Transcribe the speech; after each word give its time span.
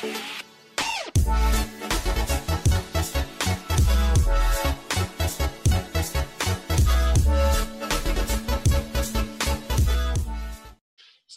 Es 0.00 0.04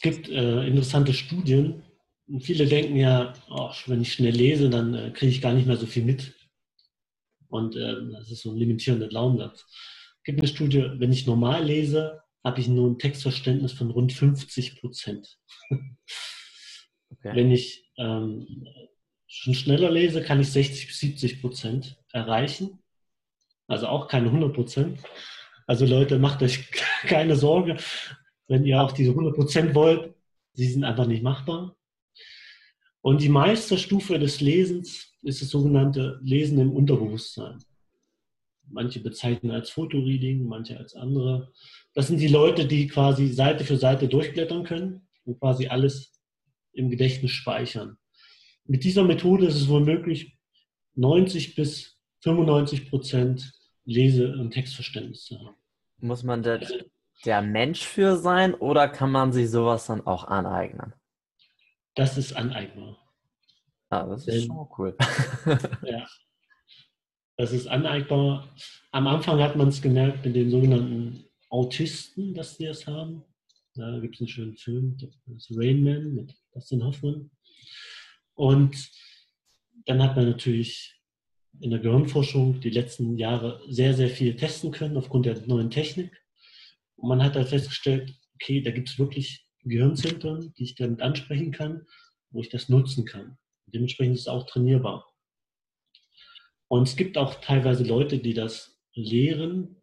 gibt 0.02 0.30
äh, 0.30 0.68
interessante 0.68 1.14
Studien. 1.14 1.82
Und 2.28 2.44
viele 2.44 2.68
denken 2.68 2.98
ja, 2.98 3.34
oh, 3.50 3.72
wenn 3.88 4.02
ich 4.02 4.14
schnell 4.14 4.36
lese, 4.36 4.70
dann 4.70 4.94
äh, 4.94 5.10
kriege 5.12 5.32
ich 5.32 5.42
gar 5.42 5.54
nicht 5.54 5.66
mehr 5.66 5.78
so 5.78 5.88
viel 5.88 6.04
mit. 6.04 6.36
Und 7.48 7.76
äh, 7.76 7.96
das 8.12 8.30
ist 8.30 8.44
so 8.44 8.52
ein 8.52 8.58
limitierender 8.58 9.08
Glaubenssatz. 9.08 9.66
Es 10.18 10.24
gibt 10.24 10.40
eine 10.40 10.48
Studie, 10.48 10.88
wenn 10.98 11.12
ich 11.12 11.26
normal 11.26 11.66
lese, 11.66 12.22
habe 12.44 12.62
ich 12.62 12.68
nur 12.68 12.92
ein 12.92 13.00
Textverständnis 13.00 13.74
von 13.74 13.90
rund 13.90 14.14
50 14.14 14.80
Prozent. 14.80 15.40
Okay. 17.14 17.36
Wenn 17.36 17.52
ich 17.52 17.81
ähm, 17.98 18.68
schon 19.28 19.54
schneller 19.54 19.92
lese, 19.92 20.22
kann 20.22 20.40
ich 20.40 20.52
60 20.52 20.88
bis 20.88 21.00
70 21.00 21.42
Prozent 21.42 21.98
erreichen. 22.12 22.80
Also 23.68 23.88
auch 23.88 24.08
keine 24.08 24.28
100 24.28 24.54
Prozent. 24.54 25.00
Also 25.68 25.86
Leute, 25.86 26.20
macht 26.20 26.44
euch 26.44 26.70
keine 27.04 27.36
Sorge 27.36 27.78
wenn 28.52 28.66
ihr 28.66 28.82
auch 28.82 28.92
diese 28.92 29.12
100% 29.12 29.74
wollt, 29.74 30.14
sie 30.52 30.68
sind 30.68 30.84
einfach 30.84 31.08
nicht 31.08 31.24
machbar. 31.24 31.78
Und 33.00 33.22
die 33.22 33.30
Meisterstufe 33.30 34.20
des 34.20 34.42
Lesens 34.42 35.14
ist 35.22 35.42
das 35.42 35.50
sogenannte 35.50 36.20
Lesen 36.22 36.60
im 36.60 36.74
Unterbewusstsein. 36.74 37.60
Manche 38.68 39.00
bezeichnen 39.00 39.52
als 39.52 39.70
Fotoreading, 39.70 40.46
manche 40.46 40.78
als 40.78 40.96
andere. 40.96 41.54
Das 41.94 42.08
sind 42.08 42.20
die 42.20 42.28
Leute, 42.28 42.66
die 42.66 42.88
quasi 42.88 43.30
Seite 43.30 43.64
für 43.64 43.78
Seite 43.78 44.10
durchblättern 44.10 44.66
können 44.66 45.08
und 45.24 45.40
quasi 45.40 45.68
alles 45.68 46.21
im 46.74 46.90
Gedächtnis 46.90 47.32
speichern. 47.32 47.98
Mit 48.66 48.84
dieser 48.84 49.04
Methode 49.04 49.48
ist 49.48 49.56
es 49.56 49.68
wohl 49.68 49.82
möglich, 49.82 50.38
90 50.96 51.56
bis 51.56 51.98
95 52.22 52.90
Prozent 52.90 53.54
Lese- 53.86 54.34
und 54.34 54.52
Textverständnis 54.52 55.26
zu 55.26 55.40
haben. 55.40 55.56
Muss 55.98 56.24
man 56.24 56.44
das 56.44 56.72
der 57.26 57.42
Mensch 57.42 57.84
für 57.86 58.18
sein 58.18 58.54
oder 58.56 58.88
kann 58.88 59.12
man 59.12 59.32
sich 59.32 59.50
sowas 59.50 59.86
dann 59.86 60.06
auch 60.06 60.26
aneignen? 60.26 60.94
Das 61.96 62.18
ist 62.18 62.34
aneignbar. 62.34 62.98
Ah, 63.90 64.06
das 64.08 64.28
ist 64.28 64.34
Denn, 64.34 64.48
schon 64.48 64.68
cool. 64.78 64.98
ja. 65.84 66.08
Das 67.38 67.52
ist 67.52 67.68
aneignbar. 67.68 68.56
Am 68.92 69.08
Anfang 69.08 69.40
hat 69.42 69.56
man 69.56 69.68
es 69.68 69.82
gemerkt 69.82 70.26
mit 70.26 70.36
den 70.36 70.50
sogenannten 70.50 71.26
Autisten, 71.50 72.34
dass 72.34 72.58
die 72.58 72.66
das 72.66 72.88
haben. 72.88 73.24
Da 73.76 74.00
gibt 74.00 74.16
es 74.16 74.22
einen 74.22 74.28
schönen 74.28 74.58
Film, 74.58 74.98
das 74.98 75.12
ist 75.28 75.58
Rain 75.58 75.84
Man 75.84 76.14
mit 76.14 76.36
Dustin 76.54 76.84
Hoffmann. 76.84 77.32
Und 78.34 78.76
dann 79.86 80.02
hat 80.02 80.16
man 80.16 80.26
natürlich 80.26 81.00
in 81.60 81.72
der 81.72 81.80
Gehirnforschung 81.80 82.60
die 82.60 82.70
letzten 82.70 83.18
Jahre 83.18 83.62
sehr, 83.70 83.94
sehr 83.94 84.10
viel 84.10 84.36
testen 84.36 84.72
können 84.72 84.98
aufgrund 84.98 85.26
der 85.26 85.40
neuen 85.48 85.70
Technik. 85.70 86.12
Und 86.96 87.10
man 87.10 87.24
hat 87.24 87.36
dann 87.36 87.48
festgestellt, 87.48 88.14
okay, 88.36 88.62
da 88.62 88.72
gibt 88.72 88.90
es 88.90 89.00
wirklich 89.00 89.48
Gehirnzentren, 89.64 90.54
die 90.58 90.64
ich 90.64 90.76
damit 90.76 91.02
ansprechen 91.02 91.52
kann, 91.52 91.86
wo 92.32 92.42
ich 92.42 92.50
das 92.50 92.70
nutzen 92.70 93.06
kann. 93.06 93.38
Dementsprechend 93.68 94.16
ist 94.16 94.22
es 94.22 94.28
auch 94.28 94.46
trainierbar. 94.48 95.08
Und 96.68 96.88
es 96.88 96.96
gibt 96.96 97.18
auch 97.18 97.36
teilweise 97.36 97.84
Leute, 97.84 98.20
die 98.20 98.34
das 98.34 98.82
lehren. 98.94 99.82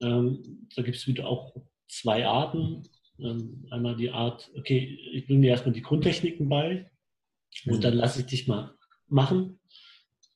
Ähm, 0.00 0.68
da 0.74 0.82
gibt 0.82 0.96
es 0.96 1.06
wieder 1.06 1.26
auch 1.26 1.54
zwei 1.92 2.26
Arten. 2.26 2.82
Ähm, 3.18 3.66
einmal 3.70 3.96
die 3.96 4.10
Art, 4.10 4.50
okay, 4.56 4.98
ich 5.12 5.26
bringe 5.26 5.42
dir 5.42 5.50
erstmal 5.50 5.74
die 5.74 5.82
Grundtechniken 5.82 6.48
bei 6.48 6.90
und 7.66 7.76
mhm. 7.76 7.80
dann 7.80 7.94
lasse 7.94 8.20
ich 8.20 8.26
dich 8.26 8.48
mal 8.48 8.74
machen. 9.08 9.60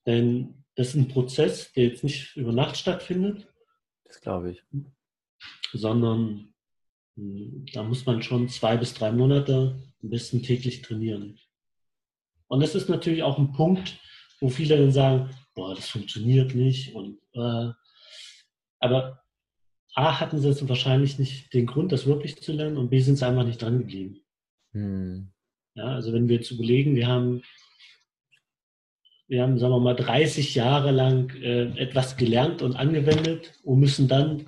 Denn 0.05 0.63
das 0.75 0.89
ist 0.89 0.95
ein 0.95 1.07
Prozess, 1.07 1.73
der 1.73 1.85
jetzt 1.85 2.03
nicht 2.03 2.35
über 2.35 2.53
Nacht 2.53 2.77
stattfindet. 2.77 3.47
Das 4.05 4.21
glaube 4.21 4.51
ich 4.51 4.63
sondern 5.73 6.53
hm, 7.15 7.65
da 7.73 7.83
muss 7.83 8.05
man 8.05 8.21
schon 8.21 8.49
zwei 8.49 8.77
bis 8.77 8.93
drei 8.93 9.11
Monate 9.11 9.81
am 10.01 10.09
besten 10.09 10.43
täglich 10.43 10.81
trainieren. 10.81 11.39
Und 12.47 12.61
das 12.61 12.75
ist 12.75 12.89
natürlich 12.89 13.23
auch 13.23 13.37
ein 13.37 13.51
Punkt, 13.51 13.99
wo 14.39 14.49
viele 14.49 14.77
dann 14.77 14.91
sagen, 14.91 15.29
boah, 15.53 15.75
das 15.75 15.89
funktioniert 15.89 16.55
nicht. 16.55 16.95
Und, 16.95 17.19
äh, 17.33 17.71
aber 18.79 19.23
A, 19.97 20.19
hatten 20.19 20.39
sie 20.39 20.47
jetzt 20.47 20.69
wahrscheinlich 20.69 21.17
nicht 21.17 21.51
den 21.55 21.65
Grund, 21.65 21.91
das 21.91 22.05
wirklich 22.05 22.39
zu 22.39 22.53
lernen 22.53 22.77
und 22.77 22.89
B, 22.89 22.99
sind 22.99 23.15
sie 23.15 23.25
einfach 23.25 23.43
nicht 23.43 23.59
dran 23.59 23.79
geblieben. 23.79 24.19
Hm. 24.73 25.31
Ja, 25.73 25.85
also 25.85 26.13
wenn 26.13 26.29
wir 26.29 26.35
jetzt 26.35 26.51
überlegen, 26.51 26.95
wir 26.95 27.07
haben, 27.07 27.41
wir 29.27 29.41
haben, 29.41 29.57
sagen 29.57 29.73
wir 29.73 29.79
mal, 29.79 29.95
30 29.95 30.53
Jahre 30.53 30.91
lang 30.91 31.31
äh, 31.37 31.75
etwas 31.79 32.15
gelernt 32.15 32.61
und 32.61 32.75
angewendet 32.75 33.59
und 33.63 33.79
müssen 33.79 34.07
dann 34.07 34.47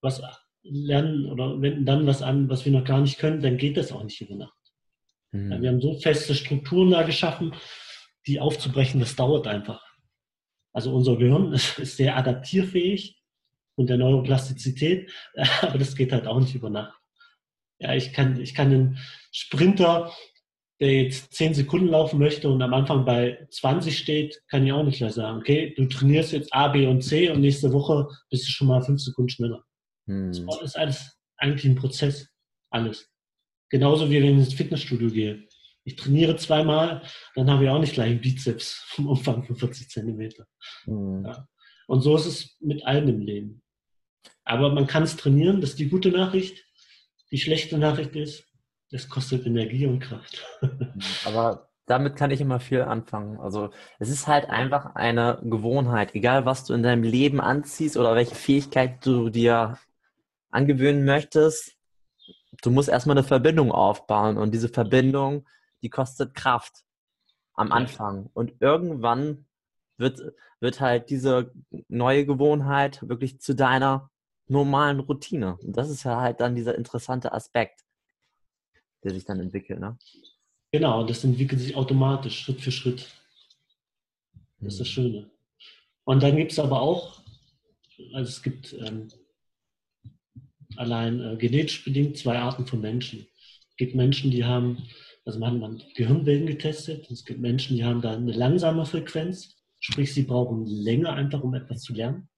was 0.00 0.22
lernen 0.62 1.26
oder 1.26 1.60
wenden 1.60 1.84
dann 1.84 2.06
was 2.06 2.22
an, 2.22 2.48
was 2.48 2.64
wir 2.64 2.72
noch 2.72 2.84
gar 2.84 3.02
nicht 3.02 3.18
können, 3.18 3.42
dann 3.42 3.58
geht 3.58 3.76
das 3.76 3.92
auch 3.92 4.02
nicht 4.02 4.22
über 4.22 4.34
Nacht. 4.34 4.72
Mhm. 5.32 5.52
Ja, 5.52 5.60
wir 5.60 5.68
haben 5.68 5.82
so 5.82 5.92
feste 5.98 6.34
Strukturen 6.34 6.90
da 6.90 7.02
geschaffen, 7.02 7.54
die 8.26 8.40
aufzubrechen, 8.40 8.98
das 8.98 9.14
dauert 9.14 9.46
einfach. 9.46 9.84
Also 10.72 10.94
unser 10.94 11.16
Gehirn 11.18 11.52
ist, 11.52 11.78
ist 11.78 11.98
sehr 11.98 12.16
adaptierfähig 12.16 13.17
und 13.78 13.88
der 13.88 13.96
Neuroplastizität, 13.96 15.10
aber 15.62 15.78
das 15.78 15.94
geht 15.94 16.12
halt 16.12 16.26
auch 16.26 16.40
nicht 16.40 16.54
über 16.54 16.68
Nacht. 16.68 17.00
Ja, 17.80 17.94
ich 17.94 18.12
kann, 18.12 18.40
ich 18.40 18.54
kann 18.54 18.72
einen 18.72 18.98
Sprinter, 19.30 20.12
der 20.80 21.02
jetzt 21.02 21.32
10 21.34 21.54
Sekunden 21.54 21.88
laufen 21.88 22.18
möchte 22.18 22.48
und 22.48 22.60
am 22.60 22.74
Anfang 22.74 23.04
bei 23.04 23.46
20 23.50 23.96
steht, 23.96 24.42
kann 24.48 24.66
ich 24.66 24.72
auch 24.72 24.82
nicht 24.82 24.98
gleich 24.98 25.12
sagen, 25.12 25.38
okay, 25.38 25.74
du 25.76 25.86
trainierst 25.86 26.32
jetzt 26.32 26.52
A, 26.52 26.68
B 26.68 26.86
und 26.86 27.02
C 27.02 27.30
und 27.30 27.40
nächste 27.40 27.72
Woche 27.72 28.08
bist 28.30 28.46
du 28.46 28.50
schon 28.50 28.68
mal 28.68 28.82
5 28.82 29.00
Sekunden 29.00 29.28
schneller. 29.28 29.64
Hm. 30.06 30.32
Sport 30.32 30.62
ist 30.62 30.76
alles 30.76 31.16
eigentlich 31.36 31.64
ein 31.64 31.76
Prozess, 31.76 32.28
alles. 32.70 33.08
Genauso 33.70 34.10
wie 34.10 34.22
wenn 34.22 34.38
ich 34.38 34.46
ins 34.46 34.54
Fitnessstudio 34.54 35.10
gehe. 35.10 35.46
Ich 35.84 35.96
trainiere 35.96 36.36
zweimal, 36.36 37.02
dann 37.34 37.50
habe 37.50 37.64
ich 37.64 37.70
auch 37.70 37.80
nicht 37.80 37.94
gleich 37.94 38.10
einen 38.10 38.20
Bizeps 38.20 38.72
vom 38.88 39.08
Umfang 39.08 39.44
von 39.44 39.56
40 39.56 39.88
Zentimeter. 39.88 40.46
Hm. 40.84 41.24
Ja. 41.24 41.46
Und 41.86 42.02
so 42.02 42.16
ist 42.16 42.26
es 42.26 42.56
mit 42.60 42.84
allem 42.84 43.08
im 43.08 43.20
Leben. 43.20 43.62
Aber 44.48 44.72
man 44.72 44.86
kann 44.86 45.02
es 45.02 45.16
trainieren, 45.16 45.60
das 45.60 45.70
ist 45.70 45.78
die 45.78 45.90
gute 45.90 46.10
Nachricht. 46.10 46.64
Die 47.30 47.38
schlechte 47.38 47.76
Nachricht 47.76 48.16
ist, 48.16 48.44
es 48.90 49.10
kostet 49.10 49.46
Energie 49.46 49.86
und 49.86 50.00
Kraft. 50.00 50.42
Aber 51.26 51.68
damit 51.84 52.16
kann 52.16 52.30
ich 52.30 52.40
immer 52.40 52.58
viel 52.58 52.80
anfangen. 52.80 53.38
Also 53.38 53.68
es 53.98 54.08
ist 54.08 54.26
halt 54.26 54.48
einfach 54.48 54.94
eine 54.94 55.38
Gewohnheit, 55.42 56.14
egal 56.14 56.46
was 56.46 56.64
du 56.64 56.72
in 56.72 56.82
deinem 56.82 57.02
Leben 57.02 57.42
anziehst 57.42 57.98
oder 57.98 58.14
welche 58.14 58.34
Fähigkeit 58.34 59.04
du 59.04 59.28
dir 59.28 59.78
angewöhnen 60.50 61.04
möchtest, 61.04 61.76
du 62.62 62.70
musst 62.70 62.88
erstmal 62.88 63.18
eine 63.18 63.26
Verbindung 63.26 63.70
aufbauen 63.70 64.38
und 64.38 64.52
diese 64.52 64.70
Verbindung, 64.70 65.46
die 65.82 65.90
kostet 65.90 66.34
Kraft 66.34 66.84
am 67.52 67.70
Anfang. 67.70 68.30
Und 68.32 68.54
irgendwann 68.60 69.44
wird, 69.98 70.22
wird 70.60 70.80
halt 70.80 71.10
diese 71.10 71.52
neue 71.88 72.24
Gewohnheit 72.24 73.06
wirklich 73.06 73.40
zu 73.40 73.54
deiner 73.54 74.10
normalen 74.48 75.00
Routine. 75.00 75.56
Und 75.62 75.76
das 75.76 75.90
ist 75.90 76.04
ja 76.04 76.20
halt 76.20 76.40
dann 76.40 76.54
dieser 76.54 76.74
interessante 76.74 77.32
Aspekt, 77.32 77.84
der 79.04 79.12
sich 79.12 79.24
dann 79.24 79.40
entwickelt. 79.40 79.80
Ne? 79.80 79.96
Genau, 80.72 81.04
das 81.04 81.24
entwickelt 81.24 81.60
sich 81.60 81.76
automatisch, 81.76 82.40
Schritt 82.40 82.60
für 82.60 82.72
Schritt. 82.72 83.08
Das 84.60 84.74
ist 84.74 84.80
das 84.80 84.88
mhm. 84.88 84.92
Schöne. 84.92 85.30
Und 86.04 86.22
dann 86.22 86.36
gibt 86.36 86.52
es 86.52 86.58
aber 86.58 86.80
auch, 86.80 87.20
also 88.14 88.28
es 88.28 88.42
gibt 88.42 88.72
ähm, 88.72 89.08
allein 90.76 91.20
äh, 91.20 91.36
genetisch 91.36 91.84
bedingt 91.84 92.16
zwei 92.16 92.38
Arten 92.38 92.66
von 92.66 92.80
Menschen. 92.80 93.26
Es 93.70 93.76
gibt 93.76 93.94
Menschen, 93.94 94.30
die 94.30 94.44
haben, 94.44 94.88
also 95.24 95.38
man 95.38 95.62
hat 95.62 95.94
Gehirnwellen 95.94 96.46
getestet, 96.46 97.10
es 97.10 97.24
gibt 97.24 97.40
Menschen, 97.40 97.76
die 97.76 97.84
haben 97.84 98.00
da 98.00 98.12
eine 98.14 98.32
langsame 98.32 98.86
Frequenz, 98.86 99.56
sprich 99.80 100.14
sie 100.14 100.22
brauchen 100.22 100.66
länger 100.66 101.12
einfach, 101.12 101.42
um 101.42 101.54
etwas 101.54 101.82
zu 101.82 101.92
lernen. 101.92 102.28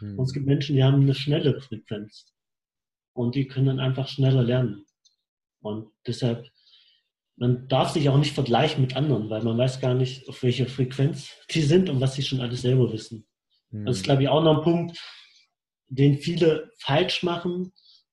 Mhm. 0.00 0.18
Und 0.18 0.24
es 0.24 0.32
gibt 0.32 0.46
Menschen, 0.46 0.76
die 0.76 0.84
haben 0.84 1.02
eine 1.02 1.14
schnelle 1.14 1.60
Frequenz 1.60 2.32
und 3.12 3.34
die 3.34 3.46
können 3.46 3.66
dann 3.66 3.80
einfach 3.80 4.08
schneller 4.08 4.42
lernen. 4.42 4.84
Und 5.60 5.90
deshalb, 6.06 6.46
man 7.36 7.68
darf 7.68 7.90
sich 7.90 8.08
auch 8.08 8.18
nicht 8.18 8.34
vergleichen 8.34 8.82
mit 8.82 8.96
anderen, 8.96 9.30
weil 9.30 9.42
man 9.42 9.58
weiß 9.58 9.80
gar 9.80 9.94
nicht, 9.94 10.28
auf 10.28 10.42
welcher 10.42 10.66
Frequenz 10.66 11.30
die 11.50 11.62
sind 11.62 11.88
und 11.88 12.00
was 12.00 12.14
sie 12.14 12.22
schon 12.22 12.40
alles 12.40 12.62
selber 12.62 12.92
wissen. 12.92 13.26
Mhm. 13.70 13.86
Das 13.86 13.96
ist, 13.96 14.04
glaube 14.04 14.22
ich, 14.22 14.28
auch 14.28 14.42
noch 14.42 14.58
ein 14.58 14.64
Punkt, 14.64 15.00
den 15.88 16.18
viele 16.18 16.70
falsch 16.78 17.22
machen 17.22 17.72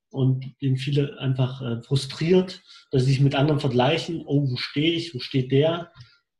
und 0.09 0.45
den 0.61 0.77
viele 0.77 1.17
einfach 1.19 1.61
äh, 1.61 1.81
frustriert, 1.83 2.61
dass 2.91 3.03
sie 3.03 3.11
sich 3.11 3.21
mit 3.21 3.35
anderen 3.35 3.59
vergleichen, 3.59 4.23
oh, 4.25 4.49
wo 4.49 4.57
stehe 4.57 4.93
ich, 4.93 5.15
wo 5.15 5.19
steht 5.19 5.51
der? 5.51 5.91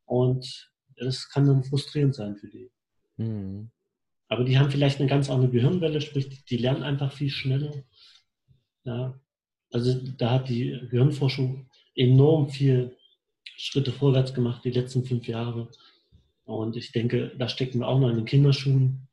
Und 0.04 0.70
das 0.96 1.28
kann 1.28 1.46
dann 1.46 1.64
frustrierend 1.64 2.14
sein 2.14 2.36
für 2.36 2.48
die. 2.48 2.70
Mhm. 3.16 3.70
Aber 4.32 4.44
die 4.44 4.58
haben 4.58 4.70
vielleicht 4.70 4.98
eine 4.98 5.10
ganz 5.10 5.28
andere 5.28 5.50
Gehirnwelle, 5.50 6.00
sprich, 6.00 6.42
die 6.46 6.56
lernen 6.56 6.82
einfach 6.82 7.12
viel 7.12 7.28
schneller. 7.28 7.84
Ja. 8.82 9.20
Also 9.70 9.92
da 10.16 10.30
hat 10.30 10.48
die 10.48 10.70
Gehirnforschung 10.90 11.68
enorm 11.94 12.48
viel 12.48 12.96
Schritte 13.58 13.92
vorwärts 13.92 14.32
gemacht 14.32 14.64
die 14.64 14.70
letzten 14.70 15.04
fünf 15.04 15.28
Jahre. 15.28 15.68
Und 16.44 16.76
ich 16.78 16.92
denke, 16.92 17.32
da 17.36 17.46
stecken 17.46 17.80
wir 17.80 17.88
auch 17.88 18.00
noch 18.00 18.08
in 18.08 18.16
den 18.16 18.24
Kinderschuhen. 18.24 19.06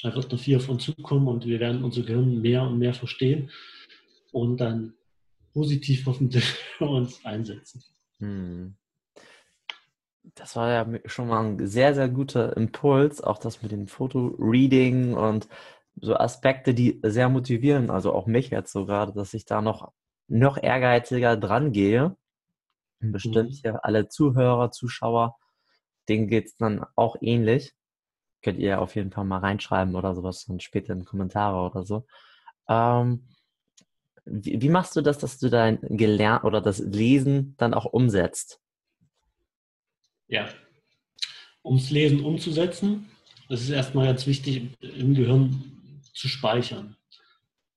Da 0.00 0.14
wird 0.14 0.30
noch 0.30 0.38
viel 0.38 0.58
auf 0.58 0.68
uns 0.68 0.84
zukommen 0.84 1.26
und 1.26 1.44
wir 1.44 1.58
werden 1.58 1.82
unser 1.82 2.02
Gehirn 2.02 2.40
mehr 2.40 2.62
und 2.62 2.78
mehr 2.78 2.94
verstehen 2.94 3.50
und 4.30 4.58
dann 4.58 4.94
positiv 5.52 6.06
hoffentlich 6.06 6.44
uns 6.78 7.24
einsetzen. 7.24 7.82
Hm. 8.18 8.76
Das 10.34 10.56
war 10.56 10.70
ja 10.70 11.00
schon 11.06 11.28
mal 11.28 11.44
ein 11.44 11.66
sehr, 11.66 11.94
sehr 11.94 12.08
guter 12.08 12.56
Impuls, 12.56 13.20
auch 13.20 13.38
das 13.38 13.62
mit 13.62 13.72
dem 13.72 13.88
Foto-Reading 13.88 15.14
und 15.14 15.48
so 16.00 16.16
Aspekte, 16.16 16.74
die 16.74 17.00
sehr 17.02 17.28
motivieren, 17.28 17.90
also 17.90 18.14
auch 18.14 18.26
mich 18.26 18.50
jetzt 18.50 18.72
so 18.72 18.86
gerade, 18.86 19.12
dass 19.12 19.34
ich 19.34 19.44
da 19.44 19.60
noch, 19.60 19.92
noch 20.28 20.62
ehrgeiziger 20.62 21.36
dran 21.36 21.72
gehe. 21.72 22.16
Bestimmt 23.00 23.50
mhm. 23.50 23.54
hier 23.54 23.84
alle 23.84 24.08
Zuhörer, 24.08 24.70
Zuschauer, 24.70 25.36
denen 26.08 26.28
geht 26.28 26.46
es 26.46 26.56
dann 26.56 26.86
auch 26.94 27.16
ähnlich. 27.20 27.74
Könnt 28.42 28.58
ihr 28.58 28.80
auf 28.80 28.94
jeden 28.94 29.10
Fall 29.10 29.24
mal 29.24 29.38
reinschreiben 29.38 29.94
oder 29.96 30.14
sowas 30.14 30.44
dann 30.46 30.60
später 30.60 30.92
in 30.92 31.04
Kommentare 31.04 31.68
oder 31.68 31.84
so. 31.84 32.06
Ähm, 32.68 33.26
wie, 34.24 34.62
wie, 34.62 34.68
machst 34.68 34.94
du 34.94 35.00
das, 35.00 35.18
dass 35.18 35.38
du 35.38 35.50
dein 35.50 35.80
Gelernt 35.82 36.44
oder 36.44 36.60
das 36.60 36.78
Lesen 36.78 37.56
dann 37.58 37.74
auch 37.74 37.86
umsetzt? 37.86 38.61
Ja, 40.32 40.48
ums 41.62 41.90
Lesen 41.90 42.24
umzusetzen, 42.24 43.06
das 43.50 43.60
ist 43.60 43.68
erstmal 43.68 44.06
ganz 44.06 44.26
wichtig 44.26 44.70
im 44.80 45.12
Gehirn 45.12 45.62
zu 46.14 46.26
speichern. 46.26 46.96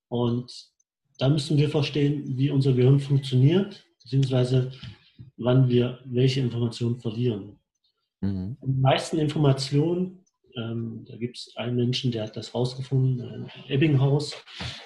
Und 0.07 0.69
da 1.18 1.28
müssen 1.28 1.57
wir 1.57 1.69
verstehen, 1.69 2.38
wie 2.38 2.50
unser 2.50 2.72
Gehirn 2.72 3.02
funktioniert, 3.02 3.86
beziehungsweise 4.02 4.72
wann 5.36 5.68
wir 5.68 6.00
welche 6.06 6.40
Informationen 6.40 6.98
verlieren. 6.98 7.60
Mhm. 8.22 8.56
Die 8.66 8.80
meisten 8.80 9.19
Informationen, 9.19 10.24
ähm, 10.56 11.04
da 11.10 11.18
gibt 11.18 11.36
es 11.36 11.57
einen 11.57 11.75
Menschen, 11.75 12.13
der 12.13 12.24
hat 12.24 12.38
das 12.38 12.56
rausgefunden, 12.56 13.50
äh, 13.68 13.74
Ebbinghaus, 13.74 14.34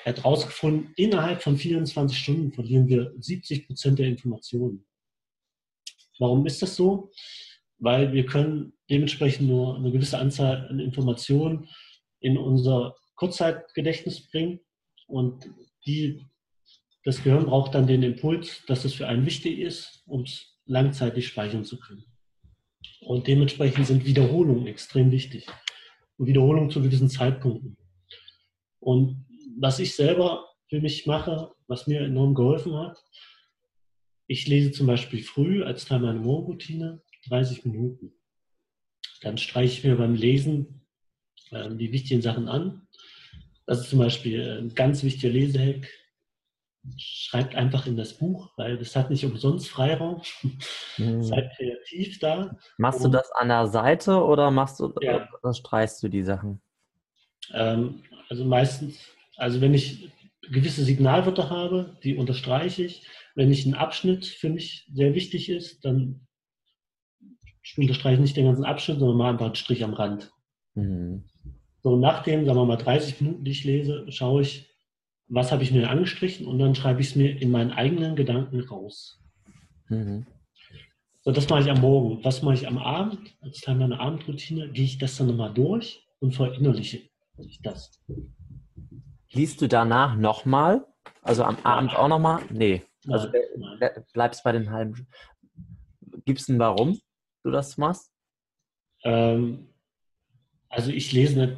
er 0.05 0.13
hat 0.15 0.25
rausgefunden, 0.25 0.91
innerhalb 0.95 1.43
von 1.43 1.55
24 1.55 2.17
Stunden 2.17 2.51
verlieren 2.51 2.87
wir 2.87 3.13
70 3.19 3.67
Prozent 3.67 3.99
der 3.99 4.07
Informationen. 4.07 4.87
Warum 6.17 6.47
ist 6.47 6.63
das 6.63 6.75
so? 6.75 7.11
Weil 7.79 8.13
wir 8.13 8.25
können 8.25 8.73
dementsprechend 8.89 9.47
nur 9.47 9.75
eine 9.75 9.91
gewisse 9.91 10.19
Anzahl 10.19 10.67
an 10.69 10.79
Informationen 10.79 11.67
in 12.19 12.37
unser 12.37 12.95
Kurzzeitgedächtnis 13.15 14.29
bringen 14.29 14.59
und 15.07 15.49
die, 15.85 16.25
das 17.03 17.23
Gehirn 17.23 17.45
braucht 17.45 17.73
dann 17.73 17.87
den 17.87 18.03
Impuls, 18.03 18.63
dass 18.67 18.85
es 18.85 18.93
für 18.93 19.07
einen 19.07 19.25
wichtig 19.25 19.59
ist, 19.59 20.03
um 20.05 20.23
es 20.23 20.57
langzeitig 20.65 21.27
speichern 21.27 21.65
zu 21.65 21.79
können. 21.79 22.05
Und 23.01 23.27
dementsprechend 23.27 23.87
sind 23.87 24.05
Wiederholungen 24.05 24.67
extrem 24.67 25.11
wichtig. 25.11 25.47
Und 26.17 26.27
Wiederholungen 26.27 26.69
zu 26.69 26.81
gewissen 26.81 27.09
Zeitpunkten. 27.09 27.77
Und 28.79 29.25
was 29.57 29.79
ich 29.79 29.95
selber 29.95 30.45
für 30.69 30.81
mich 30.81 31.05
mache, 31.05 31.51
was 31.67 31.87
mir 31.87 32.01
enorm 32.01 32.35
geholfen 32.35 32.75
hat, 32.75 32.97
ich 34.27 34.47
lese 34.47 34.71
zum 34.71 34.87
Beispiel 34.87 35.23
früh 35.23 35.63
als 35.63 35.85
Teil 35.85 35.99
meiner 35.99 36.19
Morgenroutine 36.19 37.01
30 37.29 37.65
Minuten. 37.65 38.13
Dann 39.21 39.37
streiche 39.37 39.73
ich 39.73 39.83
mir 39.83 39.95
beim 39.95 40.15
Lesen 40.15 40.81
äh, 41.51 41.69
die 41.75 41.91
wichtigen 41.91 42.21
Sachen 42.21 42.47
an. 42.47 42.87
Das 43.65 43.81
ist 43.81 43.89
zum 43.89 43.99
Beispiel 43.99 44.59
ein 44.59 44.73
ganz 44.75 45.03
wichtiger 45.03 45.31
Lesehack 45.33 45.87
schreibt 46.97 47.55
einfach 47.55 47.85
in 47.87 47.97
das 47.97 48.13
Buch, 48.13 48.51
weil 48.57 48.77
das 48.77 48.95
hat 48.95 49.09
nicht 49.09 49.25
umsonst 49.25 49.69
Freiraum. 49.69 50.21
Mhm. 50.97 51.23
Seid 51.23 51.51
kreativ 51.55 52.19
da. 52.19 52.57
Machst 52.77 53.03
du 53.03 53.09
das 53.09 53.31
an 53.31 53.49
der 53.49 53.67
Seite 53.67 54.23
oder 54.23 54.51
machst 54.51 54.79
du 54.79 54.93
ja. 55.01 55.27
oder 55.41 55.53
streichst 55.53 56.01
du 56.03 56.07
die 56.07 56.23
Sachen? 56.23 56.61
Ähm, 57.53 58.03
also 58.29 58.45
meistens, 58.45 58.99
also 59.37 59.61
wenn 59.61 59.73
ich 59.73 60.11
gewisse 60.51 60.83
Signalwörter 60.83 61.49
habe, 61.49 61.97
die 62.03 62.15
unterstreiche 62.15 62.83
ich. 62.83 63.07
Wenn 63.35 63.51
ich 63.51 63.65
einen 63.65 63.75
Abschnitt 63.75 64.25
für 64.25 64.49
mich 64.49 64.87
sehr 64.91 65.13
wichtig 65.13 65.49
ist, 65.49 65.85
dann 65.85 66.27
unterstreiche 67.77 68.15
ich 68.15 68.21
nicht 68.21 68.37
den 68.37 68.45
ganzen 68.45 68.65
Abschnitt, 68.65 68.99
sondern 68.99 69.17
mache 69.17 69.29
einfach 69.29 69.45
einen 69.45 69.55
Strich 69.55 69.83
am 69.83 69.93
Rand. 69.93 70.31
Mhm. 70.75 71.23
So, 71.81 71.95
nach 71.95 72.23
den, 72.23 72.45
sagen 72.45 72.57
wir 72.57 72.65
mal, 72.65 72.75
30 72.75 73.21
Minuten, 73.21 73.43
die 73.43 73.51
ich 73.51 73.63
lese, 73.63 74.05
schaue 74.09 74.41
ich, 74.41 74.69
was 75.27 75.51
habe 75.51 75.63
ich 75.63 75.71
mir 75.71 75.89
angestrichen 75.89 76.45
und 76.45 76.59
dann 76.59 76.75
schreibe 76.75 77.01
ich 77.01 77.09
es 77.09 77.15
mir 77.15 77.41
in 77.41 77.51
meinen 77.51 77.71
eigenen 77.71 78.15
Gedanken 78.15 78.59
raus. 78.61 79.21
Mhm. 79.87 80.25
So, 81.21 81.31
das 81.31 81.47
mache 81.49 81.61
ich 81.61 81.69
am 81.69 81.81
Morgen. 81.81 82.23
Was 82.23 82.41
mache 82.41 82.55
ich 82.55 82.67
am 82.67 82.77
Abend? 82.77 83.35
Als 83.41 83.61
Teil 83.61 83.75
meiner 83.75 83.99
Abendroutine 83.99 84.69
gehe 84.69 84.85
ich 84.85 84.97
das 84.97 85.17
dann 85.17 85.27
nochmal 85.27 85.53
durch 85.53 86.05
und 86.19 86.33
verinnerliche 86.33 87.01
ich 87.37 87.61
das. 87.61 88.01
Liest 89.31 89.61
du 89.61 89.67
danach 89.67 90.15
nochmal? 90.15 90.85
Also 91.21 91.43
am 91.43 91.57
Abend 91.63 91.95
auch 91.95 92.07
nochmal? 92.07 92.41
Nee. 92.49 92.81
Also 93.07 93.29
nein, 93.57 93.89
bleibst 94.13 94.43
bei 94.43 94.51
den 94.51 94.71
halben. 94.71 95.07
Gibt 96.25 96.39
es 96.41 96.49
einen 96.49 96.59
Warum 96.59 96.99
du 97.43 97.51
das 97.51 97.77
machst? 97.77 98.11
Ähm, 99.03 99.69
also 100.69 100.91
ich 100.91 101.11
lese 101.11 101.39
nicht 101.39 101.57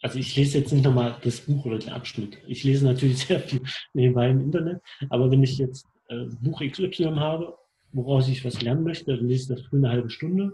also 0.00 0.18
ich 0.18 0.36
lese 0.36 0.58
jetzt 0.58 0.72
nicht 0.72 0.84
nochmal 0.84 1.16
das 1.22 1.40
Buch 1.40 1.64
oder 1.64 1.78
den 1.78 1.90
Abschnitt. 1.90 2.38
Ich 2.46 2.64
lese 2.64 2.84
natürlich 2.84 3.18
sehr 3.26 3.40
viel 3.40 3.62
nebenbei 3.94 4.30
im 4.30 4.40
Internet, 4.40 4.80
aber 5.10 5.30
wenn 5.30 5.42
ich 5.42 5.58
jetzt 5.58 5.86
äh, 6.08 6.26
Buch 6.40 6.60
XY 6.60 7.16
habe, 7.16 7.56
woraus 7.92 8.28
ich 8.28 8.44
was 8.44 8.62
lernen 8.62 8.84
möchte, 8.84 9.16
dann 9.16 9.26
lese 9.26 9.54
ich 9.54 9.58
das 9.58 9.68
für 9.68 9.76
eine 9.76 9.90
halbe 9.90 10.10
Stunde. 10.10 10.52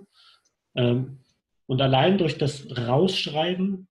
Ähm, 0.75 1.19
und 1.67 1.81
allein 1.81 2.19
durch 2.19 2.39
das 2.39 2.67
Rausschreiben 2.77 3.89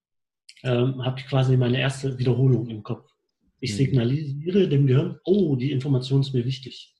ähm, 0.63 1.05
habe 1.05 1.19
ich 1.19 1.27
quasi 1.27 1.57
meine 1.57 1.79
erste 1.79 2.17
Wiederholung 2.17 2.69
im 2.69 2.83
Kopf. 2.83 3.11
Ich 3.59 3.73
mhm. 3.73 3.77
signalisiere 3.77 4.67
dem 4.67 4.87
Gehirn, 4.87 5.19
oh, 5.23 5.55
die 5.55 5.71
Information 5.71 6.21
ist 6.21 6.33
mir 6.33 6.45
wichtig. 6.45 6.95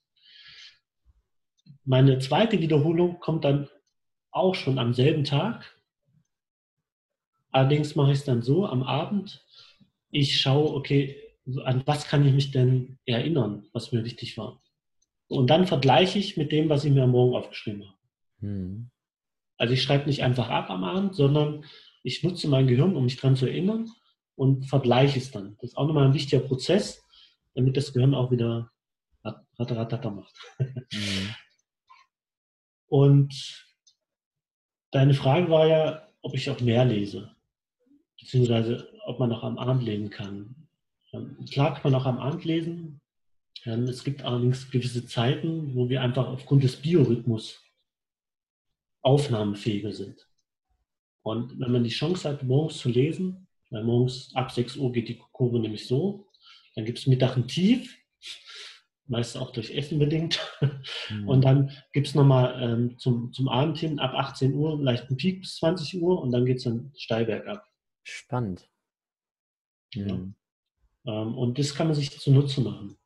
Meine 1.84 2.18
zweite 2.18 2.60
Wiederholung 2.60 3.20
kommt 3.20 3.44
dann 3.44 3.68
auch 4.34 4.54
schon 4.54 4.78
am 4.78 4.94
selben 4.94 5.24
Tag 5.24 5.74
Allerdings 7.54 7.94
mache 7.94 8.10
ich 8.10 8.18
es 8.18 8.24
dann 8.24 8.42
so 8.42 8.66
am 8.66 8.82
Abend, 8.82 9.46
ich 10.10 10.40
schaue, 10.40 10.74
okay, 10.74 11.22
an 11.62 11.84
was 11.86 12.08
kann 12.08 12.26
ich 12.26 12.34
mich 12.34 12.50
denn 12.50 12.98
erinnern, 13.06 13.68
was 13.72 13.92
mir 13.92 14.04
wichtig 14.04 14.36
war. 14.36 14.60
Und 15.28 15.50
dann 15.50 15.68
vergleiche 15.68 16.18
ich 16.18 16.36
mit 16.36 16.50
dem, 16.50 16.68
was 16.68 16.84
ich 16.84 16.92
mir 16.92 17.04
am 17.04 17.12
Morgen 17.12 17.36
aufgeschrieben 17.36 17.84
habe. 17.86 17.98
Hm. 18.40 18.90
Also 19.56 19.72
ich 19.72 19.84
schreibe 19.84 20.06
nicht 20.06 20.24
einfach 20.24 20.48
ab 20.48 20.68
am 20.68 20.82
Abend, 20.82 21.14
sondern 21.14 21.64
ich 22.02 22.24
nutze 22.24 22.48
mein 22.48 22.66
Gehirn, 22.66 22.96
um 22.96 23.04
mich 23.04 23.18
daran 23.18 23.36
zu 23.36 23.46
erinnern 23.46 23.88
und 24.34 24.66
vergleiche 24.66 25.20
es 25.20 25.30
dann. 25.30 25.56
Das 25.60 25.70
ist 25.70 25.76
auch 25.76 25.86
nochmal 25.86 26.06
ein 26.06 26.14
wichtiger 26.14 26.42
Prozess, 26.42 27.04
damit 27.54 27.76
das 27.76 27.92
Gehirn 27.92 28.16
auch 28.16 28.32
wieder 28.32 28.72
ratatatatata 29.22 30.10
macht. 30.10 30.34
Mhm. 30.58 31.34
Und 32.88 33.64
deine 34.94 35.14
Frage 35.14 35.50
war 35.50 35.66
ja, 35.66 36.08
ob 36.22 36.34
ich 36.34 36.48
auch 36.48 36.60
mehr 36.60 36.84
lese 36.84 37.34
beziehungsweise 38.24 38.88
ob 39.04 39.18
man 39.18 39.28
noch 39.28 39.42
am 39.42 39.58
Abend 39.58 39.82
lesen 39.82 40.08
kann. 40.08 40.54
Klar 41.50 41.74
kann 41.74 41.92
man 41.92 42.00
auch 42.00 42.06
am 42.06 42.18
Abend 42.18 42.44
lesen. 42.44 43.00
Es 43.64 44.02
gibt 44.02 44.22
allerdings 44.22 44.70
gewisse 44.70 45.06
Zeiten, 45.06 45.74
wo 45.74 45.88
wir 45.88 46.00
einfach 46.00 46.26
aufgrund 46.26 46.64
des 46.64 46.76
Biorhythmus 46.76 47.62
aufnahmefähiger 49.02 49.92
sind. 49.92 50.26
Und 51.22 51.58
wenn 51.60 51.72
man 51.72 51.84
die 51.84 51.90
Chance 51.90 52.28
hat, 52.28 52.42
morgens 52.42 52.78
zu 52.78 52.88
lesen, 52.88 53.46
weil 53.70 53.84
morgens 53.84 54.34
ab 54.34 54.50
6 54.50 54.76
Uhr 54.76 54.92
geht 54.92 55.08
die 55.08 55.18
Kurve 55.32 55.58
nämlich 55.58 55.86
so, 55.86 56.26
dann 56.74 56.84
gibt 56.84 56.98
es 56.98 57.06
Mittag 57.06 57.36
ein 57.36 57.46
Tief, 57.46 57.96
meist 59.06 59.36
auch 59.36 59.52
durch 59.52 59.70
Essen 59.70 59.98
bedingt. 59.98 60.40
Mhm. 61.10 61.28
Und 61.28 61.44
dann 61.44 61.70
gibt 61.92 62.06
es 62.06 62.14
nochmal 62.14 62.60
ähm, 62.62 62.98
zum, 62.98 63.32
zum 63.32 63.48
Abend 63.48 63.78
hin 63.78 63.98
ab 63.98 64.14
18 64.14 64.54
Uhr 64.54 64.72
einen 64.72 64.82
leichten 64.82 65.16
Peak 65.16 65.40
bis 65.40 65.56
20 65.56 66.00
Uhr 66.00 66.20
und 66.20 66.30
dann 66.32 66.46
geht 66.46 66.58
es 66.58 66.64
dann 66.64 66.92
steil 66.96 67.26
bergab. 67.26 67.66
Spannend. 68.02 68.68
Ja. 69.92 70.14
Mhm. 70.14 70.34
Ähm, 71.06 71.38
und 71.38 71.58
das 71.58 71.74
kann 71.74 71.88
man 71.88 71.96
sich 71.96 72.18
zunutze 72.18 72.60
machen. 72.62 72.96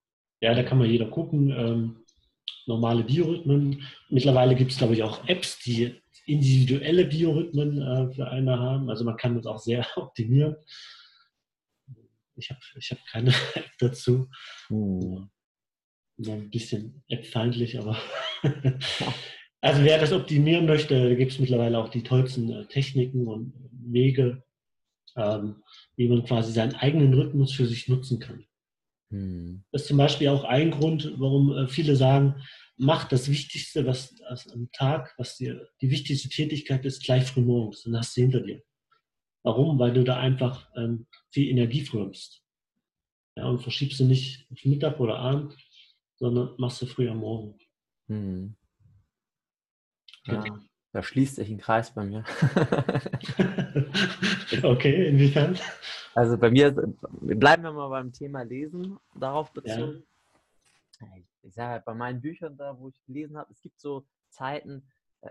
Ja, 0.41 0.55
da 0.55 0.63
kann 0.63 0.79
man 0.79 0.91
jeder 0.91 1.07
gucken. 1.07 1.51
Ähm, 1.51 2.05
normale 2.67 3.03
Biorhythmen. 3.03 3.83
Mittlerweile 4.11 4.55
gibt 4.55 4.73
es, 4.73 4.79
glaube 4.79 4.95
ich, 4.95 5.03
auch 5.03 5.27
Apps, 5.29 5.59
die 5.61 6.01
individuelle 6.27 7.07
Biorhythmen 7.07 7.81
äh, 7.81 8.15
für 8.15 8.29
einen 8.29 8.51
haben. 8.51 8.91
Also 8.91 9.05
man 9.05 9.17
kann 9.17 9.35
das 9.35 9.47
auch 9.47 9.59
sehr 9.59 9.87
optimieren. 9.97 10.57
Ich 12.37 12.51
habe 12.51 12.61
ich 12.77 12.91
hab 12.91 13.05
keine 13.07 13.31
App 13.55 13.71
dazu. 13.79 14.29
Mhm. 14.69 15.31
Ja, 16.19 16.35
ein 16.35 16.51
bisschen 16.51 17.03
appfeindlich, 17.11 17.79
aber 17.79 17.97
also 19.61 19.85
wer 19.85 20.01
das 20.01 20.13
optimieren 20.13 20.67
möchte, 20.67 21.17
gibt 21.17 21.33
es 21.33 21.39
mittlerweile 21.39 21.79
auch 21.79 21.91
die 21.91 22.03
tollsten 22.03 22.51
äh, 22.51 22.67
Techniken 22.67 23.29
und 23.29 23.53
Wege, 23.71 24.43
ähm, 25.17 25.63
wie 25.97 26.09
man 26.09 26.25
quasi 26.25 26.53
seinen 26.53 26.75
eigenen 26.75 27.15
Rhythmus 27.15 27.53
für 27.53 27.67
sich 27.67 27.87
nutzen 27.87 28.19
kann. 28.19 28.45
Hm. 29.11 29.63
Das 29.71 29.83
ist 29.83 29.89
zum 29.89 29.97
Beispiel 29.97 30.29
auch 30.29 30.43
ein 30.43 30.73
Grund, 30.73 31.13
warum 31.19 31.57
äh, 31.57 31.69
viele 31.69 31.95
sagen, 31.95 32.43
mach 32.77 33.09
das 33.09 33.29
Wichtigste, 33.29 33.87
was 33.87 34.21
also 34.23 34.53
am 34.53 34.71
Tag, 34.73 35.15
was 35.19 35.37
dir 35.37 35.69
die 35.81 35.91
wichtigste 35.91 36.29
Tätigkeit 36.29 36.85
ist, 36.85 37.05
gleich 37.05 37.25
früh 37.25 37.43
morgens. 37.43 37.85
Dann 37.85 37.97
hast 37.97 38.17
du 38.17 38.23
hinter 38.23 38.41
dir. 38.41 38.63
Warum? 39.45 39.79
Weil 39.79 39.93
du 39.93 40.05
da 40.05 40.19
einfach 40.19 40.69
ähm, 40.77 41.07
viel 41.31 41.49
Energie 41.49 41.85
frömst. 41.85 42.43
Ja, 43.37 43.47
und 43.47 43.63
verschiebst 43.63 44.01
du 44.01 44.05
nicht 44.05 44.47
auf 44.51 44.65
Mittag 44.65 44.99
oder 44.99 45.17
Abend, 45.17 45.57
sondern 46.19 46.55
machst 46.59 46.83
du 46.83 46.87
früh 46.87 47.09
am 47.09 47.19
Morgen. 47.19 47.59
Hm. 48.09 48.57
Ja, 50.25 50.41
genau. 50.41 50.59
da 50.93 51.03
schließt 51.03 51.37
sich 51.37 51.49
ein 51.49 51.59
Kreis 51.59 51.95
bei 51.95 52.05
mir. 52.05 52.23
okay, 54.63 55.09
inwiefern? 55.09 55.59
Also 56.15 56.37
bei 56.37 56.51
mir, 56.51 56.73
bleiben 57.21 57.63
wir 57.63 57.73
mal 57.73 57.89
beim 57.89 58.13
Thema 58.13 58.43
Lesen 58.43 58.99
darauf 59.15 59.53
bezogen. 59.53 60.05
Ja. 61.01 61.07
Ich 61.43 61.55
sage 61.55 61.71
halt 61.71 61.85
bei 61.85 61.95
meinen 61.95 62.21
Büchern 62.21 62.57
da, 62.57 62.79
wo 62.79 62.89
ich 62.89 63.03
gelesen 63.05 63.39
habe, 63.39 63.53
es 63.53 63.63
gibt 63.63 63.81
so 63.81 64.05
Zeiten, 64.29 64.87
äh, 65.21 65.31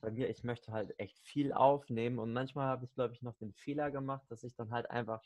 bei 0.00 0.10
mir, 0.10 0.30
ich 0.30 0.44
möchte 0.44 0.72
halt 0.72 0.98
echt 0.98 1.18
viel 1.18 1.52
aufnehmen 1.52 2.18
und 2.18 2.32
manchmal 2.32 2.68
habe 2.68 2.84
ich, 2.84 2.94
glaube 2.94 3.14
ich, 3.14 3.22
noch 3.22 3.36
den 3.36 3.52
Fehler 3.52 3.90
gemacht, 3.90 4.24
dass 4.30 4.44
ich 4.44 4.54
dann 4.54 4.70
halt 4.70 4.90
einfach 4.90 5.22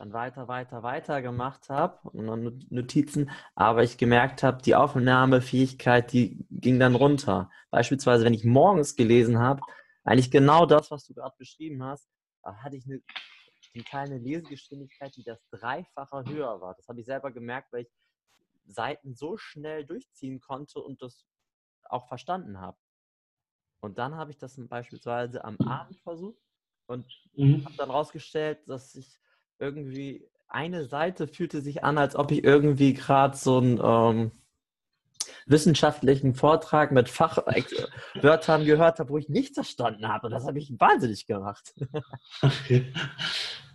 dann 0.00 0.14
weiter, 0.14 0.48
weiter, 0.48 0.82
weiter 0.82 1.20
gemacht 1.20 1.68
habe 1.68 2.08
und 2.08 2.26
dann 2.26 2.64
Notizen, 2.70 3.30
aber 3.54 3.82
ich 3.82 3.98
gemerkt 3.98 4.42
habe, 4.42 4.62
die 4.62 4.74
Aufnahmefähigkeit, 4.74 6.10
die 6.14 6.46
ging 6.50 6.80
dann 6.80 6.94
runter. 6.94 7.50
Beispielsweise, 7.70 8.24
wenn 8.24 8.32
ich 8.32 8.46
morgens 8.46 8.96
gelesen 8.96 9.38
habe, 9.38 9.60
eigentlich 10.02 10.30
genau 10.30 10.64
das, 10.64 10.90
was 10.90 11.04
du 11.04 11.12
gerade 11.12 11.34
beschrieben 11.36 11.82
hast, 11.82 12.08
hatte 12.42 12.76
ich 12.76 12.86
eine, 12.86 13.02
zum 13.74 13.84
Teil 13.84 14.06
eine 14.06 14.18
Lesegeschwindigkeit, 14.18 15.14
die 15.16 15.22
das 15.22 15.38
Dreifache 15.50 16.24
höher 16.26 16.62
war. 16.62 16.74
Das 16.76 16.88
habe 16.88 17.00
ich 17.00 17.06
selber 17.06 17.30
gemerkt, 17.30 17.70
weil 17.70 17.82
ich 17.82 17.92
Seiten 18.64 19.14
so 19.14 19.36
schnell 19.36 19.84
durchziehen 19.84 20.40
konnte 20.40 20.80
und 20.80 21.02
das 21.02 21.26
auch 21.84 22.08
verstanden 22.08 22.58
habe. 22.58 22.78
Und 23.80 23.98
dann 23.98 24.14
habe 24.14 24.30
ich 24.30 24.38
das 24.38 24.58
beispielsweise 24.66 25.44
am 25.44 25.58
Abend 25.58 26.00
versucht 26.00 26.40
und 26.86 27.06
mhm. 27.34 27.66
habe 27.66 27.76
dann 27.76 27.90
rausgestellt, 27.90 28.66
dass 28.66 28.94
ich 28.94 29.20
irgendwie 29.60 30.26
eine 30.48 30.84
Seite 30.84 31.28
fühlte 31.28 31.60
sich 31.60 31.84
an, 31.84 31.98
als 31.98 32.16
ob 32.16 32.30
ich 32.32 32.42
irgendwie 32.42 32.94
gerade 32.94 33.36
so 33.36 33.58
einen 33.58 33.80
ähm, 33.82 34.30
wissenschaftlichen 35.46 36.34
Vortrag 36.34 36.92
mit 36.92 37.08
Fachwörtern 37.08 38.64
gehört 38.64 38.98
habe, 38.98 39.10
wo 39.10 39.18
ich 39.18 39.28
nichts 39.28 39.54
verstanden 39.54 40.08
habe. 40.08 40.26
Und 40.26 40.32
das 40.32 40.46
habe 40.46 40.58
ich 40.58 40.72
wahnsinnig 40.78 41.26
gemacht. 41.26 41.74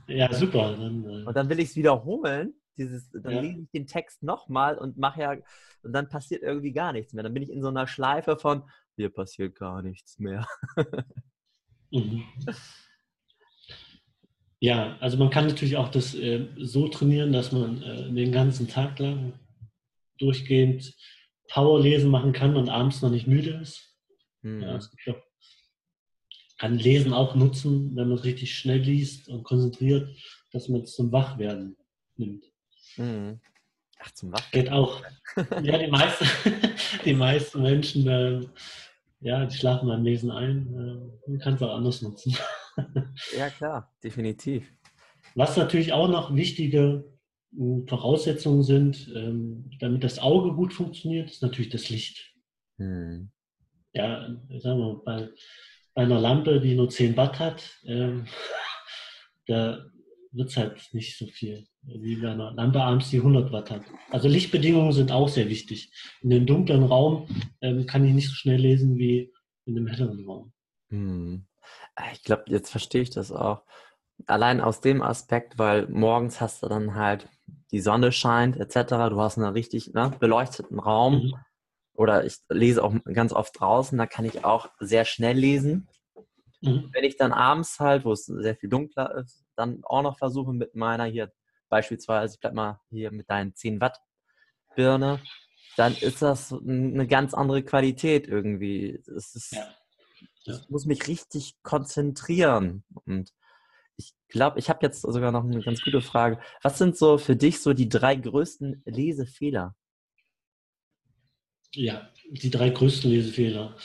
Ja, 0.08 0.32
super. 0.32 0.76
Dann, 0.78 1.04
äh 1.04 1.24
und 1.24 1.36
dann 1.36 1.50
will 1.50 1.60
ich 1.60 1.70
es 1.70 1.76
wiederholen. 1.76 2.54
Dieses, 2.78 3.10
dann 3.10 3.34
ja. 3.34 3.42
lese 3.42 3.62
ich 3.62 3.72
den 3.72 3.88
Text 3.88 4.22
nochmal 4.22 4.78
und 4.78 4.98
mache 4.98 5.22
ja, 5.22 5.36
und 5.82 5.94
dann 5.94 6.10
passiert 6.10 6.44
irgendwie 6.44 6.74
gar 6.74 6.94
nichts 6.94 7.14
mehr. 7.14 7.24
Dann 7.24 7.34
bin 7.34 7.44
ich 7.44 7.50
in 7.50 7.62
so 7.62 7.70
einer 7.70 7.88
Schleife 7.88 8.38
von, 8.38 8.70
hier 8.96 9.10
passiert 9.10 9.56
gar 9.56 9.82
nichts 9.82 10.20
mehr. 10.20 10.48
mhm. 11.92 12.24
Ja, 14.60 14.98
also 15.00 15.18
man 15.18 15.30
kann 15.30 15.48
natürlich 15.48 15.78
auch 15.78 15.90
das 15.90 16.16
äh, 16.16 16.48
so 16.58 16.88
trainieren, 16.88 17.34
dass 17.34 17.52
man 17.52 17.82
äh, 17.82 18.12
den 18.12 18.32
ganzen 18.32 18.68
Tag 18.68 19.00
lang 19.00 19.34
durchgehend 20.18 20.94
Powerlesen 21.50 22.10
machen 22.10 22.34
kann 22.34 22.56
und 22.56 22.70
abends 22.70 23.02
noch 23.02 23.10
nicht 23.10 23.28
müde 23.28 23.60
ist. 23.62 23.96
Mhm. 24.42 24.62
Ja, 24.62 24.76
es 24.78 24.90
gibt 24.92 25.10
auch, 25.10 25.24
kann 26.58 26.80
Lesen 26.80 27.14
auch 27.14 27.36
nutzen, 27.36 27.96
wenn 27.96 28.10
man 28.10 28.18
richtig 28.20 28.56
schnell 28.56 28.80
liest 28.80 29.28
und 29.28 29.44
konzentriert, 29.44 30.10
dass 30.52 30.70
man 30.70 30.82
es 30.82 30.96
zum 30.96 31.12
Wachwerden 31.12 31.76
nimmt. 32.16 32.46
Mhm. 32.96 33.42
Ach, 34.00 34.12
zum 34.12 34.32
Wachwerden? 34.32 34.64
Geht 34.64 34.72
auch. 34.72 35.04
ja, 35.64 35.78
die 35.78 35.92
meisten, 35.92 36.26
die 37.06 37.14
meisten 37.14 37.62
Menschen, 37.62 38.08
äh, 38.08 38.42
ja, 39.20 39.46
die 39.46 39.58
schlafen 39.58 39.88
beim 39.88 40.04
Lesen 40.04 40.32
ein. 40.32 41.14
Äh, 41.28 41.30
man 41.30 41.40
kann 41.40 41.56
es 41.56 41.62
auch 41.62 41.76
anders 41.76 42.02
nutzen. 42.02 42.38
Ja, 43.38 43.50
klar, 43.50 43.92
definitiv. 44.04 44.72
Was 45.36 45.58
natürlich 45.58 45.94
auch 45.94 46.08
noch 46.08 46.36
wichtige 46.36 47.06
hm, 47.56 47.88
Voraussetzungen 47.88 48.64
sind, 48.64 49.12
ähm, 49.16 49.70
damit 49.80 50.04
das 50.04 50.20
Auge 50.20 50.54
gut 50.54 50.74
funktioniert, 50.74 51.30
ist 51.30 51.42
natürlich 51.42 51.70
das 51.70 51.90
Licht. 51.90 52.34
Hm. 52.78 53.32
Ja, 53.94 54.28
sagen 54.60 54.80
wir, 54.80 55.02
bei, 55.06 55.30
bei 55.94 56.04
einer 56.04 56.20
Lampe, 56.20 56.60
die 56.60 56.76
nur 56.76 56.90
10 56.90 57.16
Watt 57.18 57.40
hat, 57.40 57.80
ähm, 57.86 58.26
da 59.48 59.86
wird 60.36 60.50
es 60.50 60.58
halt 60.58 60.90
nicht 60.92 61.18
so 61.18 61.28
viel, 61.28 61.66
wie 61.84 62.18
bei 62.18 62.32
einer 62.32 62.52
Lampe 62.52 62.82
abends, 62.82 63.10
die 63.10 63.18
100 63.18 63.52
Watt 63.52 63.72
hat. 63.72 63.84
Also 64.10 64.28
Lichtbedingungen 64.28 64.92
sind 64.92 65.12
auch 65.12 65.30
sehr 65.30 65.50
wichtig. 65.50 65.92
In 66.22 66.34
einem 66.34 66.46
dunklen 66.46 66.84
Raum 66.84 67.28
ähm, 67.62 67.86
kann 67.86 68.06
ich 68.06 68.14
nicht 68.14 68.28
so 68.28 68.36
schnell 68.36 68.60
lesen 68.60 68.98
wie 68.98 69.32
in 69.66 69.78
einem 69.78 69.88
helleren 69.88 70.26
Raum. 70.26 70.52
Hm. 70.90 71.46
Ah, 71.96 72.06
ich 72.14 72.24
glaube, 72.24 72.44
jetzt 72.48 72.70
verstehe 72.70 73.02
ich 73.02 73.10
das 73.10 73.32
auch. 73.32 73.64
Allein 74.28 74.62
aus 74.62 74.82
dem 74.82 75.02
Aspekt, 75.02 75.58
weil 75.58 75.88
morgens 75.88 76.40
hast 76.42 76.64
du 76.64 76.68
dann 76.68 76.96
halt 76.96 77.28
die 77.72 77.82
Sonne 77.82 78.12
scheint 78.12 78.58
etc. 78.58 79.10
Du 79.10 79.20
hast 79.20 79.38
einen 79.38 79.52
richtig 79.54 79.94
ne, 79.94 80.12
beleuchteten 80.20 80.80
Raum. 80.80 81.16
Mhm. 81.16 81.36
Oder 81.94 82.26
ich 82.26 82.40
lese 82.50 82.84
auch 82.84 82.94
ganz 83.06 83.32
oft 83.32 83.60
draußen, 83.60 83.98
da 83.98 84.06
kann 84.06 84.26
ich 84.26 84.44
auch 84.44 84.70
sehr 84.80 85.06
schnell 85.06 85.38
lesen. 85.38 85.88
Mhm. 86.62 86.90
Wenn 86.92 87.04
ich 87.04 87.16
dann 87.18 87.32
abends 87.32 87.80
halt, 87.80 88.06
wo 88.06 88.12
es 88.12 88.26
sehr 88.26 88.56
viel 88.56 88.70
dunkler 88.70 89.16
ist, 89.16 89.46
dann 89.56 89.82
auch 89.84 90.02
noch 90.02 90.18
versuche 90.18 90.52
mit 90.52 90.76
meiner 90.76 91.06
hier 91.06 91.32
beispielsweise, 91.70 92.36
ich 92.36 92.40
bleib 92.40 92.54
mal 92.54 92.82
hier 92.90 93.12
mit 93.12 93.30
deinen 93.30 93.56
10 93.56 93.80
Watt 93.80 94.00
Birne, 94.76 95.22
dann 95.78 95.94
ist 95.96 96.22
das 96.22 96.54
eine 96.54 97.08
ganz 97.08 97.34
andere 97.34 97.64
Qualität 97.64 98.28
irgendwie. 98.28 99.02
Es 99.16 99.36
ist, 99.36 99.54
ja. 99.54 99.68
Ich 100.48 100.70
muss 100.70 100.86
mich 100.86 101.08
richtig 101.08 101.56
konzentrieren. 101.64 102.84
Und 103.06 103.34
ich 103.98 104.14
glaube, 104.28 104.60
ich 104.60 104.70
habe 104.70 104.86
jetzt 104.86 105.02
sogar 105.02 105.32
noch 105.32 105.44
eine 105.44 105.62
ganz 105.62 105.82
gute 105.82 106.02
Frage. 106.02 106.40
Was 106.62 106.78
sind 106.78 106.98
so 106.98 107.18
für 107.18 107.36
dich 107.36 107.60
so 107.62 107.74
die 107.74 107.90
drei 107.90 108.16
größten 108.16 108.84
Lesefehler? 108.86 109.76
Ja, 111.74 112.10
die 112.30 112.52
drei 112.52 112.70
größten 112.70 113.10
Lesefehler. 113.10 113.76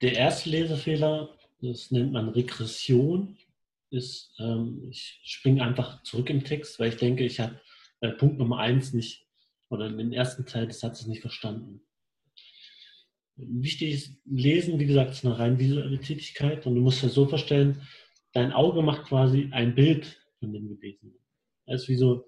Der 0.00 0.14
erste 0.14 0.50
Lesefehler, 0.50 1.36
das 1.60 1.90
nennt 1.90 2.12
man 2.12 2.28
Regression, 2.28 3.36
ist, 3.90 4.34
ähm, 4.38 4.86
ich 4.90 5.20
springe 5.24 5.62
einfach 5.62 6.02
zurück 6.02 6.30
im 6.30 6.44
Text, 6.44 6.78
weil 6.78 6.90
ich 6.90 6.96
denke, 6.96 7.24
ich 7.24 7.40
habe 7.40 7.60
äh, 8.00 8.10
Punkt 8.10 8.38
Nummer 8.38 8.58
eins 8.58 8.92
nicht 8.92 9.26
oder 9.70 9.90
den 9.90 10.12
ersten 10.12 10.46
Teil 10.46 10.66
des 10.66 10.80
Satzes 10.80 11.06
nicht 11.06 11.20
verstanden. 11.20 11.80
Wichtig 13.40 13.94
ist, 13.94 14.12
Lesen, 14.24 14.80
wie 14.80 14.86
gesagt, 14.86 15.12
ist 15.12 15.24
eine 15.24 15.38
rein 15.38 15.58
visuelle 15.58 16.00
Tätigkeit 16.00 16.66
und 16.66 16.74
du 16.74 16.80
musst 16.80 17.04
es 17.04 17.14
so 17.14 17.26
verstehen, 17.26 17.82
dein 18.32 18.52
Auge 18.52 18.82
macht 18.82 19.04
quasi 19.04 19.48
ein 19.52 19.74
Bild 19.74 20.20
von 20.40 20.52
dem 20.52 20.68
Gelesenen. 20.68 21.14
Das 21.66 21.82
ist 21.82 21.88
wie 21.88 21.96
so, 21.96 22.26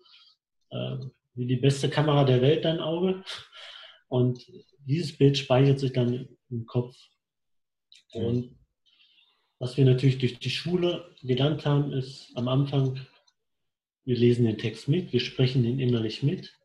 äh, 0.71 0.99
wie 1.35 1.47
die 1.47 1.57
beste 1.57 1.90
Kamera 1.90 2.25
der 2.25 2.40
Welt, 2.43 2.64
dein 2.64 2.79
Auge. 2.79 3.25
Und 4.09 4.47
dieses 4.87 5.17
Bild 5.17 5.37
speichert 5.37 5.81
sich 5.81 5.93
dann 5.93 6.29
im 6.49 6.67
Kopf. 6.67 6.97
Und 8.12 8.57
was 9.59 9.76
wir 9.76 9.85
natürlich 9.85 10.19
durch 10.19 10.38
die 10.38 10.50
Schule 10.50 11.14
gelernt 11.23 11.67
haben, 11.67 11.93
ist 11.93 12.31
am 12.35 12.49
Anfang, 12.49 13.00
wir 14.05 14.17
lesen 14.17 14.45
den 14.45 14.59
Text 14.59 14.88
mit, 14.88 15.12
wir 15.12 15.21
sprechen 15.21 15.62
den 15.62 15.81
innerlich 15.81 16.23
mit. 16.23 16.57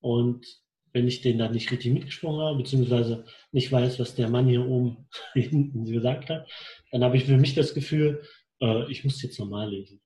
Und 0.00 0.63
wenn 0.94 1.08
ich 1.08 1.20
den 1.20 1.38
dann 1.38 1.52
nicht 1.52 1.70
richtig 1.70 1.92
mitgesprochen 1.92 2.40
habe, 2.40 2.58
beziehungsweise 2.58 3.24
nicht 3.50 3.70
weiß, 3.70 3.98
was 3.98 4.14
der 4.14 4.30
Mann 4.30 4.48
hier 4.48 4.64
oben 4.64 5.08
hinten 5.34 5.84
gesagt 5.84 6.30
hat, 6.30 6.48
dann 6.92 7.04
habe 7.04 7.16
ich 7.16 7.24
für 7.24 7.36
mich 7.36 7.54
das 7.54 7.74
Gefühl, 7.74 8.22
äh, 8.60 8.90
ich 8.90 9.04
muss 9.04 9.20
jetzt 9.20 9.38
normal 9.38 9.70
lesen. 9.70 10.00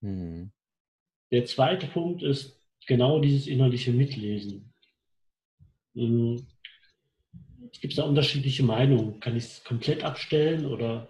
Mhm. 0.00 0.52
Der 1.32 1.44
zweite 1.44 1.88
Punkt 1.88 2.22
ist 2.22 2.56
genau 2.86 3.20
dieses 3.20 3.48
innerliche 3.48 3.92
Mitlesen. 3.92 4.72
Mhm. 5.94 6.46
Es 7.72 7.80
gibt 7.80 7.98
da 7.98 8.04
unterschiedliche 8.04 8.62
Meinungen. 8.62 9.20
Kann 9.20 9.36
ich 9.36 9.44
es 9.44 9.64
komplett 9.64 10.04
abstellen 10.04 10.66
oder 10.66 11.08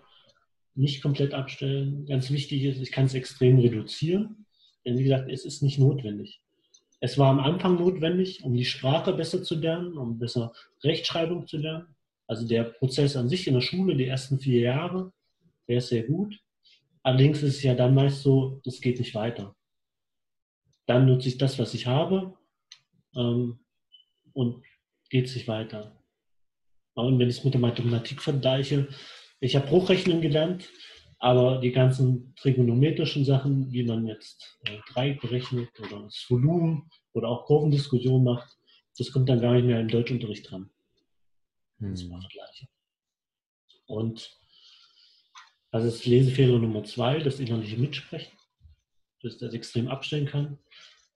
nicht 0.75 1.03
komplett 1.03 1.35
abstellen? 1.35 2.07
Ganz 2.07 2.31
wichtig 2.31 2.65
ist, 2.65 2.81
ich 2.81 2.93
kann 2.93 3.07
es 3.07 3.15
extrem 3.15 3.59
reduzieren. 3.59 4.47
Denn 4.87 4.99
wie 4.99 5.03
gesagt, 5.05 5.31
es 5.31 5.45
ist 5.45 5.63
nicht 5.63 5.79
notwendig. 5.79 6.41
Es 7.01 7.17
war 7.17 7.31
am 7.31 7.41
Anfang 7.41 7.77
notwendig, 7.77 8.45
um 8.45 8.55
die 8.55 8.65
Sprache 8.65 9.15
besser 9.15 9.43
zu 9.43 9.57
lernen, 9.57 9.97
um 9.97 10.19
besser 10.19 10.53
Rechtschreibung 10.85 11.47
zu 11.47 11.57
lernen. 11.57 11.97
Also 12.27 12.47
der 12.47 12.65
Prozess 12.65 13.17
an 13.17 13.29
sich 13.29 13.47
in 13.47 13.55
der 13.55 13.63
Schule, 13.63 13.97
die 13.97 14.07
ersten 14.07 14.39
vier 14.39 14.61
Jahre, 14.61 15.13
der 15.67 15.79
ist 15.79 15.89
sehr 15.89 16.05
gut. 16.05 16.39
Allerdings 17.03 17.43
ist 17.43 17.57
es 17.57 17.63
ja 17.63 17.75
dann 17.75 17.95
meist 17.95 18.23
so, 18.23 18.61
es 18.67 18.81
geht 18.81 18.99
nicht 18.99 19.15
weiter. 19.15 19.57
Dann 20.87 21.07
nutze 21.07 21.29
ich 21.29 21.39
das, 21.39 21.59
was 21.59 21.73
ich 21.73 21.87
habe 21.87 22.37
ähm, 23.17 23.61
und 24.35 24.63
geht 25.09 25.27
es 25.27 25.35
nicht 25.35 25.49
weiter. 25.49 25.97
Und 26.95 27.19
wenn 27.19 27.31
ich 27.31 27.39
es 27.39 27.45
mit 27.45 27.55
der 27.55 27.61
Mathematik 27.61 28.21
vergleiche, 28.21 28.89
ich 29.41 29.57
habe 29.57 29.67
Bruchrechnen 29.67 30.21
gelernt, 30.21 30.69
aber 31.21 31.59
die 31.59 31.71
ganzen 31.71 32.35
trigonometrischen 32.37 33.27
Sachen, 33.27 33.71
wie 33.71 33.85
man 33.85 34.07
jetzt 34.07 34.59
äh, 34.65 34.79
Dreieck 34.91 35.21
berechnet 35.21 35.69
oder 35.79 36.05
das 36.05 36.27
Volumen 36.29 36.91
oder 37.13 37.29
auch 37.29 37.45
Kurvendiskussion 37.45 38.25
macht, 38.25 38.57
das 38.97 39.13
kommt 39.13 39.29
dann 39.29 39.41
gar 39.41 39.53
nicht 39.53 39.67
mehr 39.67 39.81
im 39.81 39.89
Deutschunterricht 39.89 40.51
dran. 40.51 40.71
Hm. 41.79 41.91
Das 41.91 42.05
mal 42.05 42.21
vergleichen. 42.21 42.69
Und 43.87 44.39
also 45.71 45.87
das 45.87 45.97
ist 45.97 46.07
Lesefehler 46.07 46.59
Nummer 46.59 46.85
zwei, 46.85 47.19
das 47.19 47.39
innerliche 47.39 47.77
Mitsprechen, 47.77 48.33
dass 49.23 49.37
das 49.37 49.53
extrem 49.53 49.89
abstellen 49.89 50.27
kann. 50.27 50.59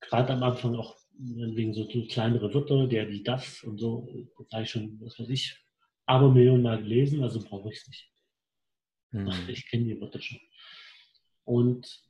Gerade 0.00 0.34
am 0.34 0.42
Anfang 0.42 0.76
auch 0.76 0.96
wegen 1.16 1.73
so 1.73 1.87
kleinere 2.08 2.52
Wörter, 2.52 2.87
der, 2.87 3.06
die, 3.06 3.23
das 3.23 3.62
und 3.64 3.78
so, 3.78 4.06
das 4.38 4.52
habe 4.52 4.64
ich 4.64 4.70
schon, 4.70 5.00
was 5.00 5.18
weiß 5.18 5.30
ich, 5.30 5.56
aber 6.04 6.30
Millionen 6.30 6.62
Mal 6.62 6.82
gelesen, 6.82 7.23
also 7.23 7.42
brauche 7.42 7.70
ich 7.73 7.78
es 7.78 7.88
nicht. 7.88 8.13
Hm. 9.14 9.30
Ich 9.49 9.66
kenne 9.66 9.85
die 9.85 10.00
Wörter 10.00 10.21
schon. 10.21 10.40
Und 11.44 12.02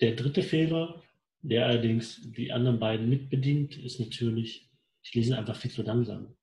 der 0.00 0.14
dritte 0.14 0.42
Fehler, 0.42 1.02
der 1.42 1.66
allerdings 1.66 2.20
die 2.22 2.52
anderen 2.52 2.78
beiden 2.78 3.08
mitbedient, 3.08 3.76
ist 3.78 3.98
natürlich, 3.98 4.68
ich 5.02 5.14
lese 5.14 5.38
einfach 5.38 5.56
viel 5.56 5.70
zu 5.70 5.82
langsam. 5.82 6.36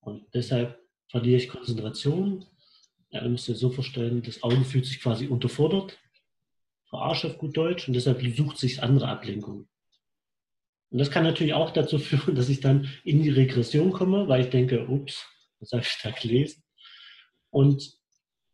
Und 0.00 0.26
deshalb 0.34 0.78
verliere 1.08 1.36
ich 1.36 1.48
Konzentration. 1.48 2.44
Ja, 3.10 3.22
du 3.22 3.30
musst 3.30 3.46
dir 3.46 3.54
so 3.54 3.70
vorstellen, 3.70 4.22
das 4.22 4.42
Auge 4.42 4.64
fühlt 4.64 4.86
sich 4.86 5.00
quasi 5.00 5.28
unterfordert, 5.28 5.98
verarscht 6.88 7.24
auf 7.26 7.38
gut 7.38 7.56
Deutsch 7.56 7.86
und 7.86 7.94
deshalb 7.94 8.20
sucht 8.34 8.58
sich 8.58 8.82
andere 8.82 9.08
Ablenkungen. 9.08 9.68
Und 10.90 10.98
das 10.98 11.12
kann 11.12 11.22
natürlich 11.22 11.54
auch 11.54 11.70
dazu 11.70 11.98
führen, 12.00 12.34
dass 12.34 12.48
ich 12.48 12.58
dann 12.58 12.88
in 13.04 13.22
die 13.22 13.30
Regression 13.30 13.92
komme, 13.92 14.26
weil 14.26 14.42
ich 14.44 14.50
denke, 14.50 14.88
ups, 14.88 15.24
was 15.60 15.70
habe 15.70 15.82
ich 15.82 15.96
da 16.02 16.10
gelesen? 16.10 16.64
Und 17.50 18.03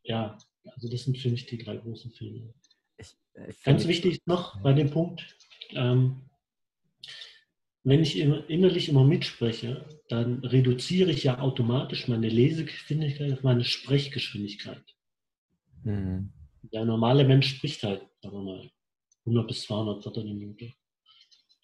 ja, 0.02 0.36
also 0.64 0.88
das 0.88 1.04
sind 1.04 1.18
für 1.18 1.30
mich 1.30 1.46
die 1.46 1.58
drei 1.58 1.76
großen 1.76 2.12
Fehler. 2.12 2.52
Ich, 2.96 3.16
ich 3.48 3.62
Ganz 3.62 3.86
wichtig 3.86 4.20
noch 4.26 4.60
bei 4.62 4.72
dem 4.72 4.90
Punkt, 4.90 5.36
ähm, 5.70 6.30
wenn 7.82 8.02
ich 8.02 8.18
innerlich 8.18 8.88
immer 8.88 9.04
mitspreche, 9.04 9.86
dann 10.08 10.44
reduziere 10.44 11.10
ich 11.10 11.24
ja 11.24 11.38
automatisch 11.38 12.08
meine 12.08 12.28
Lesegeschwindigkeit 12.28 13.32
auf 13.32 13.42
meine 13.42 13.64
Sprechgeschwindigkeit. 13.64 14.84
Mhm. 15.84 16.32
Der 16.72 16.84
normale 16.84 17.24
Mensch 17.24 17.56
spricht 17.56 17.82
halt, 17.82 18.02
sagen 18.20 18.36
wir 18.36 18.42
mal, 18.42 18.70
100 19.24 19.48
bis 19.48 19.62
200 19.62 20.04
Wörter 20.04 20.22
die 20.22 20.34
Minute. 20.34 20.72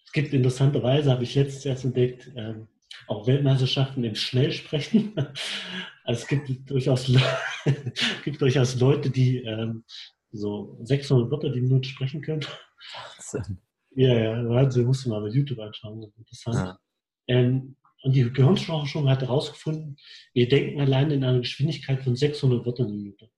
Es 0.05 0.11
gibt 0.11 0.33
interessanterweise, 0.33 1.11
habe 1.11 1.23
ich 1.23 1.35
letztes 1.35 1.65
erst 1.65 1.85
entdeckt, 1.85 2.31
ähm, 2.35 2.67
auch 3.07 3.27
Weltmeisterschaften 3.27 4.03
im 4.03 4.15
Schnellsprechen. 4.15 5.13
Also 6.07 6.21
es 6.21 6.27
gibt 6.27 6.69
durchaus, 6.69 7.05
gibt 8.23 8.41
durchaus 8.41 8.79
Leute, 8.79 9.09
die 9.09 9.39
ähm, 9.39 9.83
so 10.31 10.79
600 10.83 11.29
Wörter 11.29 11.49
die 11.49 11.59
Minute 11.59 11.89
sprechen 11.89 12.21
können. 12.21 12.45
Wahnsinn. 12.93 13.57
Ja, 13.93 14.17
ja, 14.17 14.49
Wahnsinn, 14.49 14.85
musst 14.85 15.05
du 15.05 15.09
mal 15.09 15.19
bei 15.19 15.27
YouTube 15.27 15.59
anschauen, 15.59 16.09
interessant. 16.17 16.55
Ja. 16.55 16.79
Ähm, 17.27 17.75
und 18.03 18.15
die 18.15 18.31
Gehirnforschung 18.31 19.09
hat 19.09 19.21
herausgefunden, 19.21 19.97
wir 20.33 20.47
denken 20.47 20.79
allein 20.79 21.11
in 21.11 21.25
einer 21.25 21.39
Geschwindigkeit 21.39 22.01
von 22.01 22.15
600 22.15 22.65
Wörtern 22.65 22.87
die 22.87 22.95
Minute. 22.95 23.29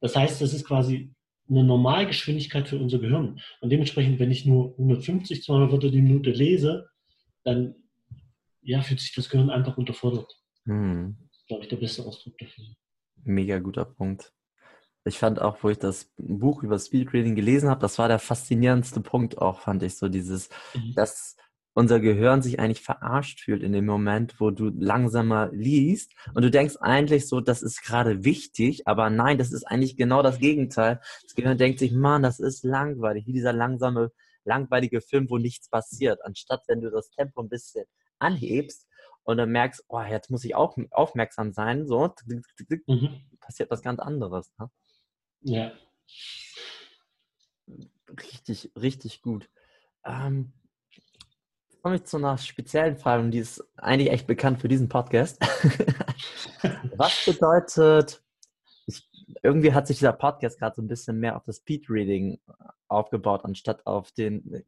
Das 0.00 0.14
heißt, 0.14 0.40
das 0.40 0.54
ist 0.54 0.64
quasi 0.64 1.12
eine 1.50 1.64
Normalgeschwindigkeit 1.64 2.68
für 2.68 2.78
unser 2.78 3.00
Gehirn. 3.00 3.40
Und 3.60 3.70
dementsprechend, 3.70 4.20
wenn 4.20 4.30
ich 4.30 4.46
nur 4.46 4.72
150, 4.78 5.42
200 5.42 5.72
Wörter 5.72 5.90
die 5.90 6.02
Minute 6.02 6.30
lese, 6.30 6.88
dann 7.42 7.74
ja, 8.62 8.80
fühlt 8.82 9.00
sich 9.00 9.12
das 9.12 9.28
Gehirn 9.28 9.50
einfach 9.50 9.76
unterfordert. 9.76 10.32
Hm. 10.66 11.16
Glaube 11.52 11.64
ich, 11.64 11.68
der 11.68 11.76
beste 11.76 12.02
Ausdruck 12.06 12.38
dafür. 12.38 12.64
Mega 13.24 13.58
guter 13.58 13.84
Punkt. 13.84 14.32
Ich 15.04 15.18
fand 15.18 15.38
auch, 15.38 15.62
wo 15.62 15.68
ich 15.68 15.78
das 15.78 16.10
Buch 16.16 16.62
über 16.62 16.78
Speedreading 16.78 17.34
gelesen 17.34 17.68
habe, 17.68 17.82
das 17.82 17.98
war 17.98 18.08
der 18.08 18.18
faszinierendste 18.18 19.02
Punkt 19.02 19.36
auch, 19.36 19.60
fand 19.60 19.82
ich 19.82 19.98
so 19.98 20.08
dieses, 20.08 20.48
mhm. 20.72 20.94
dass 20.94 21.36
unser 21.74 22.00
Gehirn 22.00 22.40
sich 22.40 22.58
eigentlich 22.58 22.80
verarscht 22.80 23.40
fühlt 23.40 23.62
in 23.62 23.74
dem 23.74 23.84
Moment, 23.84 24.40
wo 24.40 24.50
du 24.50 24.70
langsamer 24.70 25.50
liest 25.52 26.14
und 26.32 26.40
du 26.40 26.50
denkst 26.50 26.76
eigentlich 26.80 27.28
so, 27.28 27.42
das 27.42 27.62
ist 27.62 27.82
gerade 27.82 28.24
wichtig, 28.24 28.86
aber 28.86 29.10
nein, 29.10 29.36
das 29.36 29.52
ist 29.52 29.64
eigentlich 29.64 29.98
genau 29.98 30.22
das 30.22 30.38
Gegenteil. 30.38 31.02
Das 31.22 31.34
Gehirn 31.34 31.58
denkt 31.58 31.80
sich, 31.80 31.92
Mann, 31.92 32.22
das 32.22 32.40
ist 32.40 32.64
langweilig, 32.64 33.26
wie 33.26 33.34
dieser 33.34 33.52
langsame, 33.52 34.10
langweilige 34.44 35.02
Film, 35.02 35.28
wo 35.28 35.36
nichts 35.36 35.68
passiert, 35.68 36.24
anstatt 36.24 36.62
wenn 36.66 36.80
du 36.80 36.90
das 36.90 37.10
Tempo 37.10 37.42
ein 37.42 37.50
bisschen 37.50 37.84
anhebst 38.18 38.86
und 39.24 39.36
dann 39.36 39.50
merkst, 39.50 39.84
oh, 39.88 40.00
jetzt 40.00 40.30
muss 40.30 40.44
ich 40.44 40.54
auch 40.54 40.76
aufmerksam 40.90 41.52
sein, 41.52 41.86
so 41.86 42.12
mhm. 42.86 43.20
passiert 43.40 43.70
was 43.70 43.82
ganz 43.82 44.00
anderes. 44.00 44.52
Ne? 44.58 44.70
Ja. 45.42 45.72
Richtig, 48.08 48.72
richtig 48.76 49.22
gut. 49.22 49.48
Ähm, 50.04 50.52
komme 51.82 51.96
ich 51.96 52.04
zu 52.04 52.16
einer 52.16 52.38
speziellen 52.38 52.96
Frage 52.96 53.22
und 53.22 53.32
die 53.32 53.38
ist 53.38 53.64
eigentlich 53.76 54.10
echt 54.10 54.26
bekannt 54.26 54.60
für 54.60 54.68
diesen 54.68 54.88
Podcast. 54.88 55.40
Was 56.96 57.24
bedeutet, 57.24 58.22
ich, 58.86 59.08
irgendwie 59.42 59.72
hat 59.72 59.86
sich 59.86 59.98
dieser 59.98 60.12
Podcast 60.12 60.58
gerade 60.58 60.76
so 60.76 60.82
ein 60.82 60.88
bisschen 60.88 61.18
mehr 61.18 61.36
auf 61.36 61.44
das 61.44 61.58
Speedreading 61.58 62.40
aufgebaut, 62.88 63.44
anstatt 63.44 63.86
auf, 63.86 64.12
den, 64.12 64.64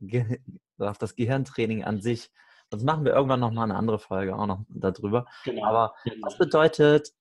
auf 0.79 0.99
das 0.99 1.15
Gehirntraining 1.15 1.85
an 1.85 2.01
sich. 2.01 2.31
Sonst 2.71 2.85
machen 2.85 3.05
wir 3.05 3.13
irgendwann 3.13 3.41
nochmal 3.41 3.65
eine 3.65 3.77
andere 3.77 3.99
Folge 3.99 4.37
auch 4.37 4.47
noch 4.47 4.65
darüber. 4.69 5.27
Genau. 5.45 5.65
Aber 5.65 5.95
genau. 6.05 6.27
was 6.27 6.39
bedeutet 6.39 7.13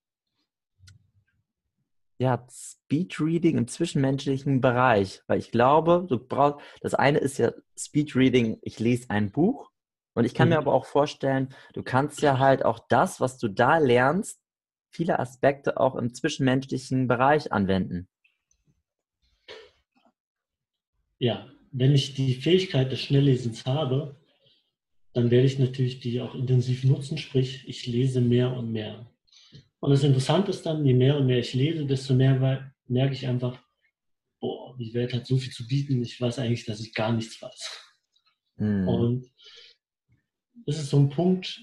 ja, 2.19 2.45
Speedreading 2.49 3.57
im 3.57 3.67
zwischenmenschlichen 3.67 4.61
Bereich? 4.61 5.21
Weil 5.27 5.39
ich 5.39 5.51
glaube, 5.51 6.05
du 6.07 6.17
brauchst, 6.17 6.65
das 6.81 6.93
eine 6.93 7.19
ist 7.19 7.37
ja 7.37 7.51
Speedreading, 7.77 8.59
ich 8.61 8.79
lese 8.79 9.09
ein 9.09 9.31
Buch 9.31 9.69
und 10.13 10.25
ich 10.25 10.33
kann 10.33 10.47
mhm. 10.47 10.53
mir 10.53 10.59
aber 10.59 10.73
auch 10.73 10.85
vorstellen, 10.85 11.53
du 11.73 11.83
kannst 11.83 12.21
ja 12.21 12.39
halt 12.39 12.63
auch 12.65 12.79
das, 12.87 13.19
was 13.19 13.37
du 13.37 13.47
da 13.47 13.77
lernst, 13.77 14.39
viele 14.89 15.19
Aspekte 15.19 15.77
auch 15.77 15.95
im 15.95 16.13
zwischenmenschlichen 16.13 17.07
Bereich 17.07 17.51
anwenden. 17.51 18.07
Ja, 21.19 21.47
wenn 21.71 21.93
ich 21.93 22.13
die 22.13 22.35
Fähigkeit 22.35 22.91
des 22.91 23.01
Schnelllesens 23.01 23.65
habe, 23.65 24.15
dann 25.13 25.29
werde 25.31 25.45
ich 25.45 25.59
natürlich 25.59 25.99
die 25.99 26.21
auch 26.21 26.35
intensiv 26.35 26.83
nutzen, 26.83 27.17
sprich, 27.17 27.67
ich 27.67 27.85
lese 27.85 28.19
mehr 28.19 28.55
und 28.55 28.71
mehr. 28.71 29.11
Und 29.79 29.91
das 29.91 30.03
Interessante 30.03 30.51
ist 30.51 30.65
dann, 30.65 30.85
je 30.85 30.93
mehr 30.93 31.17
und 31.17 31.27
mehr 31.27 31.39
ich 31.39 31.53
lese, 31.53 31.85
desto 31.85 32.13
mehr 32.13 32.73
merke 32.87 33.13
ich 33.13 33.27
einfach, 33.27 33.59
boah, 34.39 34.75
die 34.77 34.93
Welt 34.93 35.13
hat 35.13 35.27
so 35.27 35.37
viel 35.37 35.51
zu 35.51 35.67
bieten, 35.67 36.01
ich 36.01 36.19
weiß 36.19 36.39
eigentlich, 36.39 36.65
dass 36.65 36.79
ich 36.79 36.93
gar 36.93 37.13
nichts 37.13 37.41
weiß. 37.41 37.79
Mhm. 38.57 38.87
Und 38.87 39.31
das 40.65 40.79
ist 40.79 40.89
so 40.89 40.97
ein 40.97 41.09
Punkt, 41.09 41.61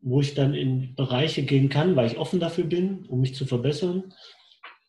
wo 0.00 0.20
ich 0.20 0.34
dann 0.34 0.54
in 0.54 0.94
Bereiche 0.94 1.42
gehen 1.42 1.68
kann, 1.68 1.96
weil 1.96 2.06
ich 2.10 2.18
offen 2.18 2.40
dafür 2.40 2.64
bin, 2.64 3.06
um 3.06 3.20
mich 3.20 3.34
zu 3.34 3.46
verbessern, 3.46 4.14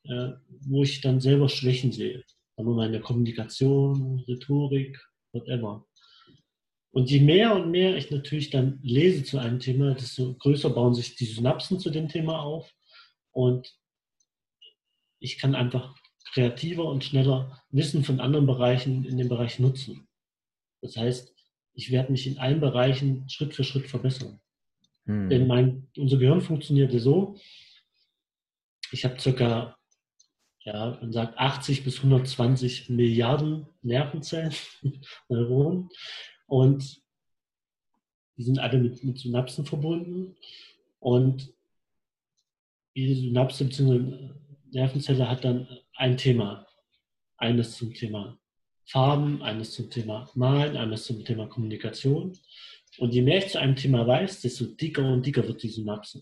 äh, 0.04 0.32
wo 0.67 0.84
ich 0.84 1.02
dann 1.02 1.20
selber 1.20 1.50
Schwächen 1.50 1.91
sehe. 1.91 2.24
In 2.58 2.91
der 2.91 3.02
Kommunikation, 3.02 4.24
Rhetorik, 4.28 5.00
whatever. 5.32 5.86
Und 6.91 7.10
je 7.10 7.21
mehr 7.21 7.56
und 7.56 7.71
mehr 7.71 7.95
ich 7.95 8.12
natürlich 8.12 8.49
dann 8.49 8.80
lese 8.84 9.23
zu 9.23 9.38
einem 9.38 9.60
Thema, 9.60 9.93
desto 9.93 10.34
größer 10.36 10.69
bauen 10.69 10.93
sich 10.93 11.15
die 11.15 11.25
Synapsen 11.25 11.80
zu 11.80 11.89
dem 11.89 12.10
Thema 12.10 12.41
auf. 12.41 12.73
Und 13.32 13.73
ich 15.19 15.38
kann 15.38 15.56
einfach 15.56 15.95
kreativer 16.34 16.86
und 16.86 17.04
schneller 17.04 17.62
Wissen 17.69 18.04
von 18.04 18.19
anderen 18.19 18.45
Bereichen 18.45 19.06
in 19.06 19.17
dem 19.17 19.30
Bereich 19.30 19.60
nutzen. 19.60 20.08
Das 20.82 20.97
heißt, 20.97 21.34
ich 21.73 21.91
werde 21.91 22.12
mich 22.12 22.27
in 22.27 22.39
allen 22.39 22.60
Bereichen 22.60 23.30
Schritt 23.30 23.54
für 23.54 23.63
Schritt 23.63 23.88
verbessern. 23.88 24.41
Hm. 25.06 25.30
Denn 25.30 25.47
mein, 25.47 25.88
unser 25.97 26.17
Gehirn 26.17 26.41
funktioniert 26.41 26.91
so, 26.99 27.38
ich 28.91 29.06
habe 29.06 29.19
circa, 29.19 29.77
ja, 30.63 30.97
man 31.01 31.13
sagt 31.13 31.38
80 31.38 31.84
bis 31.84 31.97
120 31.97 32.89
Milliarden 32.89 33.67
Nervenzellen, 33.82 34.54
Neuronen. 35.30 35.89
Und 36.52 37.02
die 38.36 38.44
sind 38.44 38.60
alle 38.60 38.78
mit, 38.78 39.06
mit 39.06 39.18
Synapsen 39.18 39.66
verbunden. 39.66 40.36
Und 41.00 41.54
jede 42.94 43.16
Synapse 43.16 43.64
bzw. 43.64 44.32
Nervenzelle 44.72 45.30
hat 45.30 45.46
dann 45.46 45.66
ein 45.96 46.18
Thema. 46.18 46.68
Eines 47.38 47.78
zum 47.78 47.94
Thema 47.94 48.38
Farben, 48.84 49.42
eines 49.42 49.72
zum 49.72 49.90
Thema 49.90 50.30
Malen, 50.36 50.76
eines 50.76 51.06
zum 51.06 51.24
Thema 51.24 51.48
Kommunikation. 51.48 52.38
Und 52.98 53.14
je 53.14 53.22
mehr 53.22 53.38
ich 53.38 53.48
zu 53.48 53.58
einem 53.58 53.78
Thema 53.78 54.06
weiß, 54.06 54.42
desto 54.42 54.66
dicker 54.66 55.10
und 55.10 55.26
dicker 55.26 55.48
wird 55.48 55.64
die 55.64 55.70
Synapse. 55.70 56.22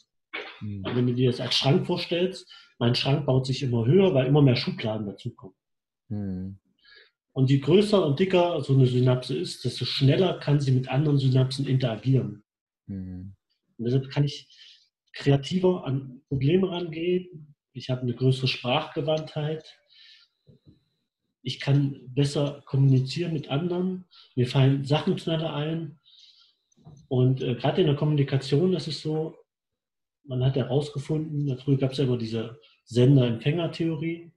Mhm. 0.62 0.86
Wenn 0.86 1.08
du 1.08 1.16
dir 1.16 1.32
das 1.32 1.42
als 1.42 1.56
Schrank 1.56 1.88
vorstellst, 1.88 2.48
mein 2.78 2.94
Schrank 2.94 3.26
baut 3.26 3.48
sich 3.48 3.64
immer 3.64 3.84
höher, 3.84 4.14
weil 4.14 4.28
immer 4.28 4.44
mehr 4.44 4.56
Schubladen 4.56 5.08
dazukommen. 5.08 5.56
Mhm. 6.10 6.60
Und 7.34 7.50
je 7.50 7.60
größer 7.60 8.06
und 8.06 8.20
dicker 8.20 8.62
so 8.62 8.74
eine 8.74 8.86
Synapse 8.86 9.38
ist, 9.38 9.64
desto 9.64 9.86
schneller 9.86 10.40
kann 10.40 10.60
sie 10.60 10.72
mit 10.72 10.90
anderen 10.90 11.20
Synapsen 11.20 11.68
interagieren. 11.68 12.44
Mhm. 12.88 13.36
Und 13.78 13.86
deshalb 13.86 14.10
kann 14.10 14.26
ich 14.26 14.48
kreativer 15.14 15.86
an 15.86 16.22
Probleme 16.28 16.70
rangehen. 16.70 17.56
Ich 17.74 17.90
habe 17.90 18.02
eine 18.02 18.14
größere 18.14 18.48
Sprachgewandtheit. 18.48 19.64
Ich 21.42 21.60
kann 21.60 22.02
besser 22.08 22.62
kommunizieren 22.66 23.34
mit 23.34 23.50
anderen. 23.50 24.06
Mir 24.36 24.48
fallen 24.48 24.84
Sachen 24.84 25.18
schneller 25.18 25.54
ein. 25.54 26.00
Und 27.08 27.42
äh, 27.42 27.56
gerade 27.56 27.82
in 27.82 27.88
der 27.88 27.96
Kommunikation 27.96 28.74
ist 28.74 28.88
es 28.88 29.02
so, 29.02 29.36
man 30.24 30.44
hat 30.44 30.56
herausgefunden, 30.56 31.58
früher 31.58 31.78
gab 31.78 31.92
es 31.92 31.98
ja 31.98 32.04
immer 32.04 32.18
diese 32.18 32.60
Sender-Empfänger-Theorie. 32.86 34.32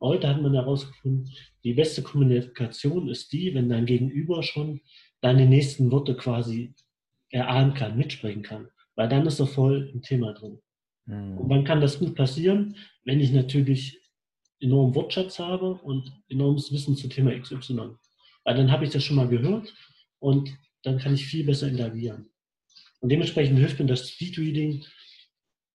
Heute 0.00 0.28
hat 0.28 0.42
man 0.42 0.54
herausgefunden, 0.54 1.30
die 1.62 1.74
beste 1.74 2.02
Kommunikation 2.02 3.08
ist 3.08 3.32
die, 3.32 3.54
wenn 3.54 3.68
dein 3.68 3.86
Gegenüber 3.86 4.42
schon 4.42 4.80
deine 5.20 5.46
nächsten 5.46 5.90
Worte 5.90 6.16
quasi 6.16 6.74
erahnen 7.30 7.74
kann, 7.74 7.96
mitsprechen 7.96 8.42
kann. 8.42 8.68
Weil 8.96 9.08
dann 9.08 9.26
ist 9.26 9.40
er 9.40 9.46
voll 9.46 9.90
im 9.92 10.02
Thema 10.02 10.34
drin. 10.34 10.60
Mhm. 11.06 11.38
Und 11.38 11.50
wann 11.50 11.64
kann 11.64 11.80
das 11.80 11.98
gut 11.98 12.14
passieren? 12.14 12.76
Wenn 13.04 13.20
ich 13.20 13.32
natürlich 13.32 14.00
enormen 14.60 14.94
Wortschatz 14.94 15.38
habe 15.38 15.74
und 15.74 16.12
enormes 16.28 16.72
Wissen 16.72 16.96
zum 16.96 17.10
Thema 17.10 17.38
XY. 17.38 17.96
Weil 18.44 18.56
dann 18.56 18.70
habe 18.70 18.84
ich 18.84 18.90
das 18.90 19.04
schon 19.04 19.16
mal 19.16 19.28
gehört 19.28 19.74
und 20.18 20.50
dann 20.82 20.98
kann 20.98 21.14
ich 21.14 21.26
viel 21.26 21.44
besser 21.44 21.68
interagieren. 21.68 22.30
Und 23.00 23.10
dementsprechend 23.10 23.58
hilft 23.58 23.78
mir 23.78 23.86
das 23.86 24.08
Speedreading 24.08 24.84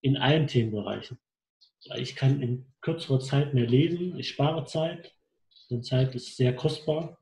in 0.02 0.18
allen 0.18 0.48
Themenbereichen. 0.48 1.18
Ich 1.98 2.16
kann 2.16 2.42
in 2.42 2.66
kürzerer 2.82 3.20
Zeit 3.20 3.54
mehr 3.54 3.68
lesen, 3.68 4.18
ich 4.18 4.30
spare 4.30 4.66
Zeit, 4.66 5.14
denn 5.70 5.84
Zeit 5.84 6.16
ist 6.16 6.36
sehr 6.36 6.56
kostbar. 6.56 7.18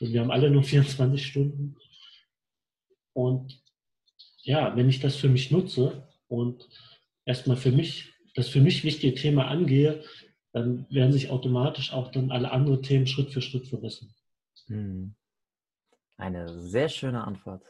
Und 0.00 0.12
wir 0.12 0.20
haben 0.20 0.30
alle 0.30 0.50
nur 0.50 0.62
24 0.64 1.24
Stunden. 1.26 1.76
Und 3.12 3.62
ja, 4.42 4.76
wenn 4.76 4.88
ich 4.88 5.00
das 5.00 5.16
für 5.16 5.28
mich 5.28 5.50
nutze 5.50 6.06
und 6.28 6.68
erstmal 7.24 7.56
für 7.56 7.72
mich, 7.72 8.12
das 8.34 8.48
für 8.48 8.60
mich 8.60 8.84
wichtige 8.84 9.14
Thema 9.14 9.48
angehe, 9.48 10.04
dann 10.52 10.86
werden 10.90 11.12
sich 11.12 11.30
automatisch 11.30 11.92
auch 11.92 12.10
dann 12.10 12.30
alle 12.30 12.50
anderen 12.50 12.82
Themen 12.82 13.06
Schritt 13.06 13.30
für 13.30 13.42
Schritt 13.42 13.66
verbessern. 13.66 14.14
Hm. 14.66 15.14
Eine 16.16 16.48
sehr 16.60 16.88
schöne 16.88 17.24
Antwort, 17.24 17.62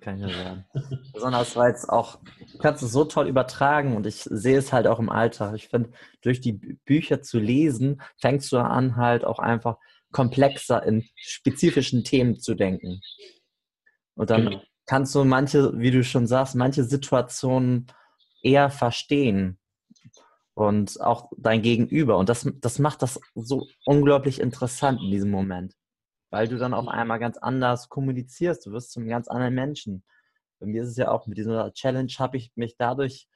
kann 0.00 0.16
ich 0.16 0.22
nur 0.22 0.32
sagen. 0.44 0.64
Besonders 1.12 1.56
weil 1.56 1.72
es 1.72 1.88
auch, 1.88 2.18
du 2.52 2.58
kannst 2.58 2.82
es 2.82 2.92
so 2.92 3.04
toll 3.04 3.28
übertragen 3.28 3.96
und 3.96 4.06
ich 4.06 4.22
sehe 4.22 4.58
es 4.58 4.72
halt 4.72 4.86
auch 4.86 4.98
im 4.98 5.10
Alltag. 5.10 5.54
Ich 5.54 5.68
finde, 5.68 5.90
durch 6.22 6.40
die 6.40 6.52
Bücher 6.52 7.22
zu 7.22 7.38
lesen, 7.38 8.00
fängst 8.18 8.50
du 8.52 8.58
an, 8.58 8.96
halt 8.96 9.24
auch 9.24 9.38
einfach 9.38 9.78
komplexer 10.12 10.82
in 10.82 11.04
spezifischen 11.16 12.04
Themen 12.04 12.38
zu 12.38 12.54
denken. 12.54 13.00
Und 14.14 14.30
dann 14.30 14.46
genau. 14.46 14.62
kannst 14.86 15.14
du 15.14 15.24
manche, 15.24 15.78
wie 15.78 15.90
du 15.90 16.02
schon 16.04 16.26
sagst, 16.26 16.54
manche 16.54 16.84
Situationen 16.84 17.86
eher 18.42 18.70
verstehen 18.70 19.58
und 20.54 21.00
auch 21.00 21.30
dein 21.36 21.60
Gegenüber. 21.60 22.16
Und 22.16 22.28
das, 22.28 22.50
das 22.60 22.78
macht 22.78 23.02
das 23.02 23.20
so 23.34 23.66
unglaublich 23.84 24.40
interessant 24.40 25.00
in 25.02 25.10
diesem 25.10 25.30
Moment, 25.30 25.74
weil 26.30 26.48
du 26.48 26.58
dann 26.58 26.74
auf 26.74 26.88
einmal 26.88 27.18
ganz 27.18 27.38
anders 27.38 27.88
kommunizierst. 27.88 28.66
Du 28.66 28.72
wirst 28.72 28.92
zum 28.92 29.06
ganz 29.06 29.28
anderen 29.28 29.54
Menschen. 29.54 30.04
Bei 30.58 30.66
mir 30.66 30.82
ist 30.82 30.90
es 30.90 30.96
ja 30.96 31.10
auch 31.10 31.26
mit 31.26 31.38
dieser 31.38 31.72
Challenge, 31.72 32.12
habe 32.18 32.36
ich 32.36 32.52
mich 32.56 32.76
dadurch 32.76 33.28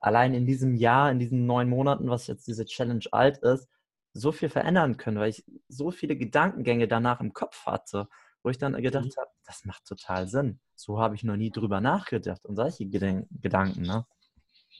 allein 0.00 0.34
in 0.34 0.46
diesem 0.46 0.74
Jahr, 0.74 1.10
in 1.10 1.18
diesen 1.18 1.46
neun 1.46 1.68
Monaten, 1.68 2.10
was 2.10 2.26
jetzt 2.26 2.46
diese 2.46 2.66
Challenge 2.66 3.04
alt 3.12 3.38
ist, 3.38 3.68
so 4.12 4.32
viel 4.32 4.48
verändern 4.48 4.96
können, 4.96 5.18
weil 5.18 5.30
ich 5.30 5.44
so 5.68 5.90
viele 5.90 6.16
Gedankengänge 6.16 6.86
danach 6.86 7.20
im 7.20 7.32
Kopf 7.32 7.66
hatte, 7.66 8.08
wo 8.42 8.50
ich 8.50 8.58
dann 8.58 8.80
gedacht 8.80 9.06
mhm. 9.06 9.20
habe, 9.20 9.30
das 9.46 9.64
macht 9.64 9.84
total 9.86 10.28
Sinn. 10.28 10.60
So 10.74 11.00
habe 11.00 11.14
ich 11.14 11.24
noch 11.24 11.36
nie 11.36 11.50
drüber 11.50 11.80
nachgedacht 11.80 12.44
und 12.44 12.56
solche 12.56 12.86
Gedanken. 12.86 13.82
Ne? 13.82 14.06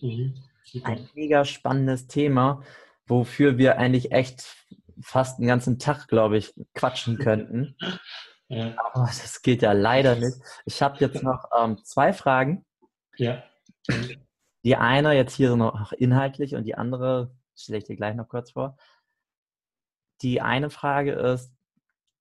Mhm. 0.00 0.34
Ein 0.82 1.08
mega 1.14 1.44
spannendes 1.44 2.06
Thema, 2.06 2.62
wofür 3.06 3.58
wir 3.58 3.78
eigentlich 3.78 4.12
echt 4.12 4.56
fast 5.04 5.38
einen 5.38 5.48
ganzen 5.48 5.78
Tag, 5.78 6.08
glaube 6.08 6.38
ich, 6.38 6.54
quatschen 6.74 7.18
könnten. 7.18 7.76
Ja. 8.48 8.74
Aber 8.76 9.06
das 9.06 9.40
geht 9.40 9.62
ja 9.62 9.72
leider 9.72 10.16
nicht. 10.16 10.36
Ich 10.66 10.82
habe 10.82 10.98
jetzt 11.00 11.22
noch 11.22 11.46
ähm, 11.58 11.82
zwei 11.82 12.12
Fragen. 12.12 12.66
Ja. 13.16 13.42
Die 14.62 14.76
eine 14.76 15.14
jetzt 15.14 15.34
hier 15.34 15.56
noch 15.56 15.92
inhaltlich 15.92 16.54
und 16.54 16.64
die 16.64 16.74
andere 16.74 17.34
stelle 17.56 17.78
ich 17.78 17.84
dir 17.84 17.96
gleich 17.96 18.14
noch 18.14 18.28
kurz 18.28 18.52
vor. 18.52 18.76
Die 20.20 20.42
eine 20.42 20.68
Frage 20.68 21.12
ist, 21.12 21.54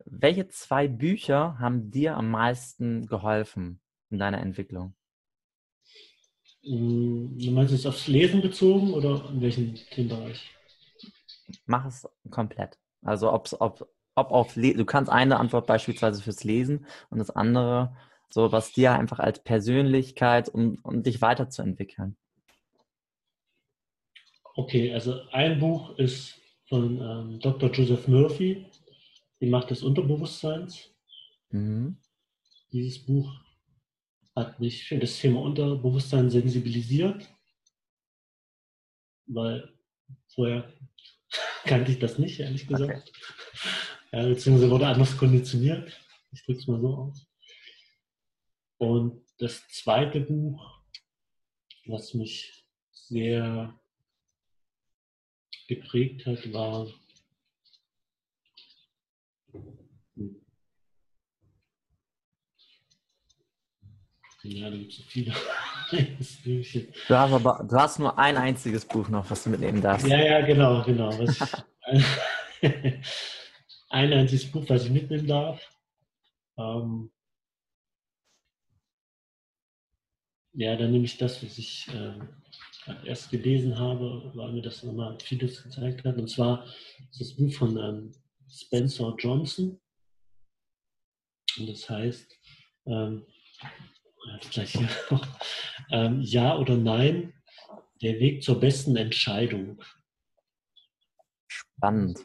welche 0.05 0.47
zwei 0.47 0.87
Bücher 0.87 1.59
haben 1.59 1.91
dir 1.91 2.15
am 2.15 2.31
meisten 2.31 3.05
geholfen 3.05 3.81
in 4.09 4.17
deiner 4.17 4.39
Entwicklung? 4.39 4.95
Hm, 6.63 7.37
du 7.37 7.51
meinst 7.51 7.73
es 7.73 7.85
aufs 7.85 8.07
Lesen 8.07 8.41
bezogen 8.41 8.93
oder 8.93 9.29
in 9.29 9.41
welchem 9.41 9.75
Themenbereich? 9.75 10.51
Mach 11.65 11.85
es 11.85 12.07
komplett. 12.29 12.79
Also 13.01 13.31
ob's, 13.31 13.59
ob, 13.59 13.89
ob 14.15 14.31
auf 14.31 14.55
Le 14.55 14.73
du 14.73 14.85
kannst 14.85 15.11
eine 15.11 15.39
Antwort 15.39 15.67
beispielsweise 15.67 16.21
fürs 16.21 16.43
Lesen 16.43 16.85
und 17.09 17.19
das 17.19 17.29
andere, 17.29 17.95
so 18.29 18.51
was 18.51 18.71
dir 18.71 18.93
einfach 18.93 19.19
als 19.19 19.43
Persönlichkeit, 19.43 20.49
um, 20.49 20.79
um 20.83 21.03
dich 21.03 21.21
weiterzuentwickeln. 21.21 22.15
Okay, 24.55 24.93
also 24.93 25.19
ein 25.31 25.59
Buch 25.59 25.97
ist 25.97 26.39
von 26.69 27.01
ähm, 27.01 27.39
Dr. 27.39 27.71
Joseph 27.71 28.07
Murphy, 28.07 28.65
die 29.41 29.47
Macht 29.47 29.71
des 29.71 29.83
Unterbewusstseins. 29.83 30.91
Mhm. 31.49 31.97
Dieses 32.71 32.99
Buch 32.99 33.31
hat 34.35 34.59
mich 34.59 34.85
für 34.85 34.97
das 34.97 35.19
Thema 35.19 35.41
Unterbewusstsein 35.41 36.29
sensibilisiert, 36.29 37.29
weil 39.27 39.69
vorher 40.27 40.71
kannte 41.65 41.91
ich 41.91 41.99
das 41.99 42.17
nicht, 42.19 42.39
ehrlich 42.39 42.67
gesagt. 42.67 43.09
Okay. 43.09 43.11
Ja, 44.11 44.27
beziehungsweise 44.27 44.69
wurde 44.69 44.87
anders 44.87 45.17
konditioniert. 45.17 45.99
Ich 46.31 46.43
drücke 46.45 46.59
es 46.59 46.67
mal 46.67 46.81
so 46.81 46.95
aus. 46.95 47.27
Und 48.77 49.25
das 49.39 49.67
zweite 49.69 50.19
Buch, 50.19 50.81
was 51.85 52.13
mich 52.13 52.65
sehr 52.91 53.79
geprägt 55.67 56.25
hat, 56.25 56.53
war 56.53 56.87
ja, 64.43 64.69
da 64.69 64.77
gibt 64.77 64.91
es 64.91 64.97
so 64.97 65.03
viele. 65.03 65.33
Du, 65.93 67.15
hast 67.15 67.33
aber, 67.33 67.65
du 67.69 67.75
hast 67.75 67.99
nur 67.99 68.17
ein 68.17 68.37
einziges 68.37 68.85
Buch 68.85 69.07
noch, 69.09 69.29
was 69.29 69.43
du 69.43 69.49
mitnehmen 69.49 69.81
darfst. 69.81 70.07
Ja, 70.07 70.19
ja, 70.19 70.41
genau, 70.41 70.83
genau. 70.83 71.09
ein 73.89 74.13
einziges 74.13 74.51
Buch, 74.51 74.63
was 74.67 74.85
ich 74.85 74.91
mitnehmen 74.91 75.27
darf. 75.27 75.61
Ähm, 76.57 77.11
ja, 80.53 80.75
dann 80.75 80.91
nehme 80.91 81.05
ich 81.05 81.17
das, 81.17 81.43
was 81.43 81.57
ich 81.57 81.87
äh, 81.89 82.19
erst 83.05 83.31
gelesen 83.31 83.77
habe, 83.77 84.31
weil 84.35 84.51
mir 84.53 84.61
das 84.61 84.83
nochmal 84.83 85.17
vieles 85.19 85.63
gezeigt 85.63 86.03
hat. 86.05 86.17
Und 86.17 86.29
zwar 86.29 86.65
ist 86.65 87.21
das 87.21 87.33
Buch 87.35 87.53
von 87.53 87.77
ähm, 87.77 88.11
Spencer 88.49 89.15
Johnson. 89.17 89.79
Und 91.57 91.69
das 91.69 91.89
heißt, 91.89 92.39
ähm, 92.85 93.25
gleich 94.51 94.71
hier, 94.71 94.89
ähm, 95.91 96.21
ja 96.21 96.57
oder 96.57 96.77
nein, 96.77 97.33
der 98.01 98.19
Weg 98.19 98.43
zur 98.43 98.59
besten 98.59 98.95
Entscheidung. 98.95 99.81
Spannend. 101.47 102.19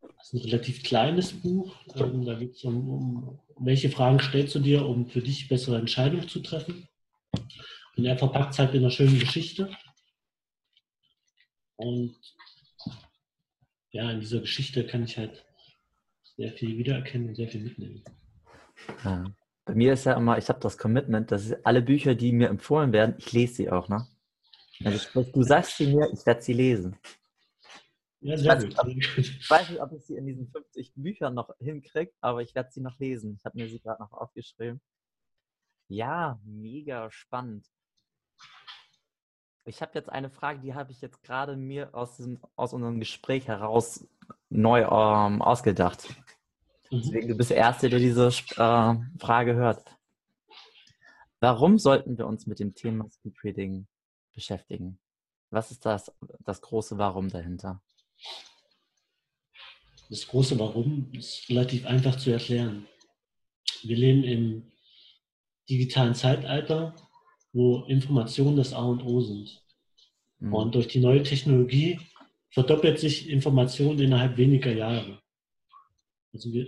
Das 0.00 0.32
ist 0.32 0.34
ein 0.34 0.50
relativ 0.50 0.82
kleines 0.82 1.32
Buch. 1.32 1.76
Ähm, 1.94 2.24
da 2.24 2.34
geht 2.34 2.56
es 2.56 2.64
um, 2.64 2.88
um, 2.88 3.40
welche 3.58 3.90
Fragen 3.90 4.20
stellst 4.20 4.54
du 4.54 4.60
dir, 4.60 4.86
um 4.86 5.08
für 5.08 5.22
dich 5.22 5.48
bessere 5.48 5.78
Entscheidungen 5.78 6.28
zu 6.28 6.40
treffen. 6.40 6.88
Und 7.96 8.04
er 8.04 8.18
verpackt 8.18 8.52
es 8.52 8.58
halt 8.58 8.74
in 8.74 8.80
einer 8.80 8.90
schönen 8.90 9.18
Geschichte. 9.18 9.70
Und 11.76 12.16
ja, 13.90 14.10
in 14.10 14.20
dieser 14.20 14.40
Geschichte 14.40 14.86
kann 14.86 15.04
ich 15.04 15.16
halt 15.16 15.44
sehr 16.36 16.52
viel 16.52 16.76
wiedererkennen 16.76 17.28
und 17.28 17.34
sehr 17.34 17.48
viel 17.48 17.62
mitnehmen. 17.62 18.04
Ja. 19.04 19.24
Bei 19.66 19.74
mir 19.74 19.92
ist 19.94 20.04
ja 20.04 20.14
immer, 20.14 20.38
ich 20.38 20.48
habe 20.48 20.60
das 20.60 20.78
Commitment, 20.78 21.32
dass 21.32 21.52
alle 21.64 21.82
Bücher, 21.82 22.14
die 22.14 22.32
mir 22.32 22.48
empfohlen 22.48 22.92
werden, 22.92 23.16
ich 23.18 23.32
lese 23.32 23.54
sie 23.54 23.70
auch, 23.70 23.88
ne? 23.88 24.06
Also 24.84 24.98
sprich, 24.98 25.32
du 25.32 25.42
sagst 25.42 25.76
sie 25.76 25.92
mir, 25.92 26.08
ich 26.12 26.24
werde 26.24 26.40
sie 26.40 26.52
lesen. 26.52 26.96
Ja, 28.20 28.36
sehr 28.36 28.58
ich 28.58 28.76
gut. 28.76 28.86
Nicht, 28.86 29.08
ob, 29.08 29.18
ich 29.18 29.50
weiß 29.50 29.70
nicht, 29.70 29.80
ob 29.80 29.92
ich 29.92 30.06
sie 30.06 30.16
in 30.16 30.26
diesen 30.26 30.48
50 30.48 30.92
Büchern 30.94 31.34
noch 31.34 31.50
hinkriege, 31.58 32.12
aber 32.20 32.42
ich 32.42 32.54
werde 32.54 32.70
sie 32.70 32.80
noch 32.80 32.98
lesen. 33.00 33.34
Ich 33.38 33.44
habe 33.44 33.58
mir 33.58 33.68
sie 33.68 33.80
gerade 33.80 34.00
noch 34.00 34.12
aufgeschrieben. 34.12 34.80
Ja, 35.88 36.38
mega 36.44 37.10
spannend. 37.10 37.66
Ich 39.64 39.82
habe 39.82 39.92
jetzt 39.94 40.08
eine 40.08 40.30
Frage, 40.30 40.60
die 40.60 40.74
habe 40.74 40.92
ich 40.92 41.00
jetzt 41.00 41.24
gerade 41.24 41.56
mir 41.56 41.92
aus, 41.92 42.16
diesem, 42.16 42.38
aus 42.54 42.72
unserem 42.72 43.00
Gespräch 43.00 43.48
heraus 43.48 44.06
neu 44.48 44.82
ähm, 44.82 45.42
ausgedacht. 45.42 46.14
Mhm. 46.90 47.00
Deswegen, 47.02 47.28
du 47.28 47.36
bist 47.36 47.50
der 47.50 47.58
Erste, 47.58 47.88
der 47.88 47.98
diese 47.98 48.28
äh, 48.28 48.94
Frage 49.18 49.54
hört. 49.54 49.84
Warum 51.40 51.78
sollten 51.78 52.16
wir 52.16 52.26
uns 52.26 52.46
mit 52.46 52.58
dem 52.60 52.74
Thema 52.74 53.08
Speedreading 53.10 53.86
beschäftigen? 54.34 54.98
Was 55.50 55.70
ist 55.70 55.84
das, 55.84 56.10
das 56.40 56.60
große 56.60 56.98
Warum 56.98 57.28
dahinter? 57.28 57.82
Das 60.08 60.26
große 60.26 60.58
Warum 60.58 61.12
ist 61.12 61.48
relativ 61.48 61.86
einfach 61.86 62.16
zu 62.16 62.30
erklären. 62.30 62.86
Wir 63.82 63.96
leben 63.96 64.24
im 64.24 64.72
digitalen 65.68 66.14
Zeitalter 66.14 66.94
wo 67.56 67.84
Informationen 67.88 68.58
das 68.58 68.74
A 68.74 68.84
und 68.84 69.02
O 69.02 69.22
sind. 69.22 69.62
Mhm. 70.40 70.52
Und 70.52 70.74
durch 70.74 70.88
die 70.88 71.00
neue 71.00 71.22
Technologie 71.22 71.98
verdoppelt 72.50 72.98
sich 72.98 73.30
Information 73.30 73.98
innerhalb 73.98 74.36
weniger 74.36 74.72
Jahre. 74.72 75.22
Also 76.32 76.52
wir, 76.52 76.66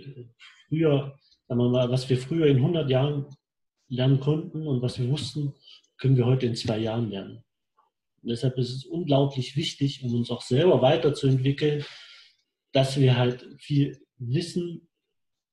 früher, 0.67 1.17
sagen 1.47 1.61
wir 1.61 1.69
mal, 1.69 1.89
was 1.89 2.09
wir 2.09 2.17
früher 2.17 2.47
in 2.47 2.57
100 2.57 2.89
Jahren 2.89 3.25
lernen 3.87 4.19
konnten 4.19 4.67
und 4.67 4.81
was 4.81 4.99
wir 4.99 5.09
wussten, 5.09 5.53
können 5.97 6.17
wir 6.17 6.25
heute 6.25 6.45
in 6.45 6.55
zwei 6.55 6.77
Jahren 6.77 7.09
lernen. 7.09 7.43
Und 8.21 8.29
deshalb 8.29 8.57
ist 8.57 8.73
es 8.73 8.85
unglaublich 8.85 9.55
wichtig, 9.55 10.03
um 10.03 10.13
uns 10.13 10.29
auch 10.29 10.41
selber 10.41 10.81
weiterzuentwickeln, 10.81 11.85
dass 12.71 12.99
wir 12.99 13.17
halt 13.17 13.47
viel 13.57 13.99
Wissen 14.17 14.87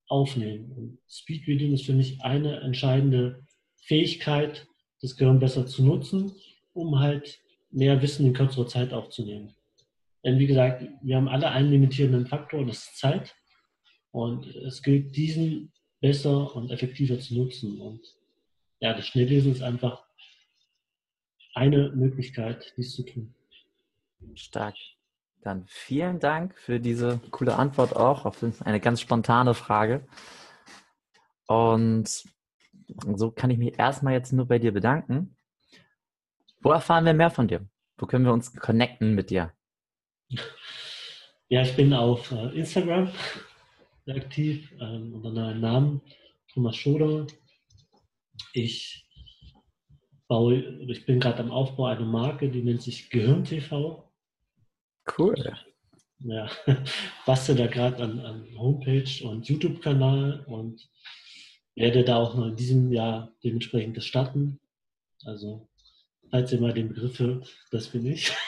aufnehmen. 0.09 0.73
Und 0.73 0.99
Speedreading 1.09 1.73
ist 1.73 1.87
für 1.87 1.95
mich 1.95 2.21
eine 2.23 2.61
entscheidende 2.61 3.45
Fähigkeit, 3.77 4.67
das 5.01 5.17
Gehirn 5.17 5.39
besser 5.39 5.67
zu 5.67 5.85
nutzen, 5.85 6.33
um 6.73 6.99
halt 6.99 7.41
mehr 7.71 8.01
Wissen 8.03 8.27
in 8.27 8.33
kürzerer 8.33 8.67
Zeit 8.67 8.93
aufzunehmen. 8.93 9.55
Denn 10.25 10.39
wie 10.39 10.47
gesagt, 10.47 10.85
wir 11.03 11.17
haben 11.17 11.29
alle 11.29 11.51
einen 11.51 11.71
limitierenden 11.71 12.27
Faktor, 12.27 12.65
das 12.65 12.79
ist 12.79 12.99
Zeit. 12.99 13.35
Und 14.17 14.47
es 14.47 14.83
gilt, 14.83 15.15
diesen 15.15 15.71
besser 16.01 16.57
und 16.57 16.71
effektiver 16.71 17.21
zu 17.21 17.35
nutzen. 17.35 17.79
Und 17.79 18.01
ja, 18.81 18.95
das 18.95 19.07
Schnelllesen 19.09 19.53
ist 19.53 19.61
einfach 19.61 20.07
eine 21.53 21.91
Möglichkeit, 21.91 22.73
dies 22.79 22.95
zu 22.95 23.03
tun. 23.03 23.35
Stark. 24.33 24.75
Dann 25.43 25.67
vielen 25.67 26.19
Dank 26.19 26.59
für 26.59 26.81
diese 26.81 27.21
coole 27.31 27.57
Antwort 27.57 27.95
auch 27.95 28.25
auf 28.25 28.43
eine 28.65 28.81
ganz 28.81 29.03
spontane 29.03 29.53
Frage. 29.53 30.07
Und 31.47 32.25
so 33.17 33.31
kann 33.31 33.51
ich 33.51 33.59
mich 33.59 33.79
erstmal 33.79 34.15
jetzt 34.15 34.33
nur 34.33 34.47
bei 34.47 34.59
dir 34.59 34.73
bedanken. 34.73 35.37
Wo 36.63 36.71
erfahren 36.71 37.05
wir 37.05 37.13
mehr 37.13 37.31
von 37.31 37.49
dir? 37.49 37.69
Wo 37.99 38.07
können 38.07 38.25
wir 38.25 38.33
uns 38.33 38.57
connecten 38.57 39.15
mit 39.15 39.29
dir? 39.29 39.53
Ja, 41.49 41.61
ich 41.61 41.77
bin 41.77 41.93
auf 41.93 42.33
äh, 42.33 42.59
Instagram 42.59 43.13
aktiv 44.09 44.73
ähm, 44.81 45.15
unter 45.15 45.31
meinem 45.31 45.61
Namen 45.61 46.01
Thomas 46.53 46.77
Schoder. 46.77 47.27
Ich 48.53 49.07
baue, 50.29 50.57
ich 50.89 51.07
bin 51.07 51.21
gerade 51.21 51.41
am 51.41 51.51
Aufbau 51.51 51.87
einer 51.87 52.05
Marke, 52.05 52.49
die 52.49 52.63
nennt 52.63 52.83
sich 52.83 53.11
Gehirn 53.11 53.45
TV. 53.45 54.11
Cool. 55.19 55.35
Ja, 56.21 56.51
bastel 57.27 57.57
da 57.57 57.67
gerade 57.67 58.03
an, 58.03 58.19
an 58.21 58.49
Homepage 58.57 59.25
und 59.25 59.49
YouTube-Kanal 59.49 60.45
und 60.47 60.89
werde 61.75 62.05
da 62.05 62.17
auch 62.17 62.35
noch 62.35 62.47
in 62.47 62.57
diesem 62.57 62.91
Jahr 62.91 63.33
dementsprechend 63.45 63.97
das 63.97 64.07
starten. 64.07 64.59
Also, 65.25 65.69
falls 66.31 66.53
ihr 66.53 66.61
mal 66.61 66.73
den 66.73 66.89
Begriff 66.89 67.19
hört, 67.19 67.55
das 67.71 67.89
bin 67.89 68.07
ich. 68.07 68.33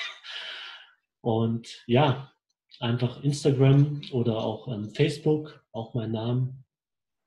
Und 1.21 1.83
ja, 1.87 2.33
einfach 2.81 3.23
Instagram 3.23 4.03
oder 4.13 4.39
auch 4.39 4.69
ähm, 4.69 4.91
Facebook, 4.91 5.65
auch 5.73 5.95
mein 5.95 6.13
Name. 6.13 6.55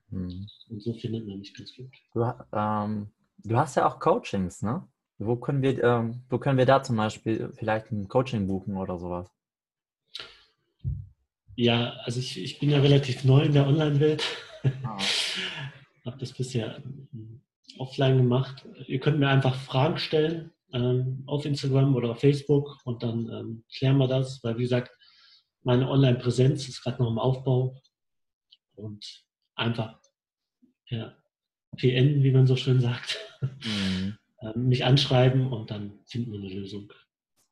Hm. 0.09 0.47
Und 0.69 0.81
so 0.81 0.93
findet 0.93 1.27
man 1.27 1.39
mich 1.39 1.53
ganz 1.53 1.75
gut. 1.75 1.91
Du, 2.13 2.23
ähm, 2.53 3.07
du 3.43 3.57
hast 3.57 3.75
ja 3.75 3.87
auch 3.87 3.99
Coachings, 3.99 4.61
ne? 4.61 4.87
Wo 5.17 5.35
können 5.35 5.61
wir, 5.61 5.83
ähm, 5.83 6.23
wo 6.29 6.39
können 6.39 6.57
wir 6.57 6.65
da 6.65 6.81
zum 6.81 6.97
Beispiel 6.97 7.51
vielleicht 7.53 7.91
ein 7.91 8.07
Coaching 8.07 8.47
buchen 8.47 8.75
oder 8.75 8.97
sowas? 8.97 9.27
Ja, 11.55 11.93
also 12.03 12.19
ich, 12.19 12.41
ich 12.41 12.59
bin 12.59 12.71
ja 12.71 12.79
relativ 12.79 13.23
neu 13.23 13.41
in 13.41 13.53
der 13.53 13.67
Online-Welt. 13.67 14.23
Ah. 14.83 14.97
Habe 16.05 16.17
das 16.17 16.33
bisher 16.33 16.81
ähm, 17.13 17.41
offline 17.77 18.17
gemacht. 18.17 18.65
Ihr 18.87 18.99
könnt 18.99 19.19
mir 19.19 19.29
einfach 19.29 19.55
Fragen 19.55 19.97
stellen 19.97 20.51
ähm, 20.73 21.23
auf 21.27 21.45
Instagram 21.45 21.95
oder 21.95 22.11
auf 22.11 22.19
Facebook 22.19 22.77
und 22.85 23.03
dann 23.03 23.29
ähm, 23.31 23.63
klären 23.77 23.97
wir 23.97 24.07
das, 24.07 24.43
weil 24.43 24.57
wie 24.57 24.63
gesagt, 24.63 24.91
meine 25.63 25.89
Online-Präsenz 25.89 26.67
ist 26.67 26.83
gerade 26.83 27.01
noch 27.01 27.09
im 27.09 27.19
Aufbau 27.19 27.81
und 28.75 29.25
einfach 29.55 29.99
ja, 30.87 31.15
PN, 31.77 32.23
wie 32.23 32.31
man 32.31 32.47
so 32.47 32.55
schön 32.55 32.81
sagt, 32.81 33.19
mhm. 33.41 34.17
ähm, 34.41 34.67
mich 34.67 34.85
anschreiben 34.85 35.51
und 35.51 35.71
dann 35.71 35.99
finden 36.05 36.31
wir 36.31 36.39
eine 36.39 36.49
Lösung. 36.49 36.91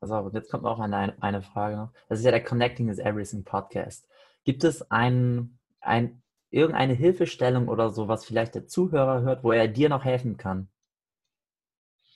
Also 0.00 0.30
jetzt 0.32 0.50
kommt 0.50 0.64
auch 0.64 0.80
eine, 0.80 1.22
eine 1.22 1.42
Frage. 1.42 1.92
Das 2.08 2.18
ist 2.18 2.24
ja 2.24 2.30
der 2.30 2.42
Connecting 2.44 2.88
is 2.88 2.98
Everything 2.98 3.44
Podcast. 3.44 4.08
Gibt 4.44 4.64
es 4.64 4.90
ein, 4.90 5.58
ein, 5.80 6.22
irgendeine 6.50 6.94
Hilfestellung 6.94 7.68
oder 7.68 7.90
so, 7.90 8.08
was 8.08 8.24
vielleicht 8.24 8.54
der 8.54 8.66
Zuhörer 8.66 9.20
hört, 9.20 9.44
wo 9.44 9.52
er 9.52 9.68
dir 9.68 9.88
noch 9.88 10.04
helfen 10.04 10.36
kann? 10.36 10.68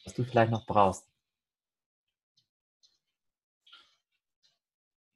was 0.05 0.15
du 0.15 0.25
vielleicht 0.25 0.53
noch 0.53 0.67
brauchst? 0.67 1.09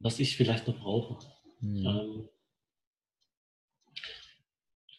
Was 0.00 0.20
ich 0.20 0.36
vielleicht 0.36 0.68
noch 0.68 0.78
brauche. 0.78 1.18
Hm. 1.60 1.86
Ähm, 1.86 2.28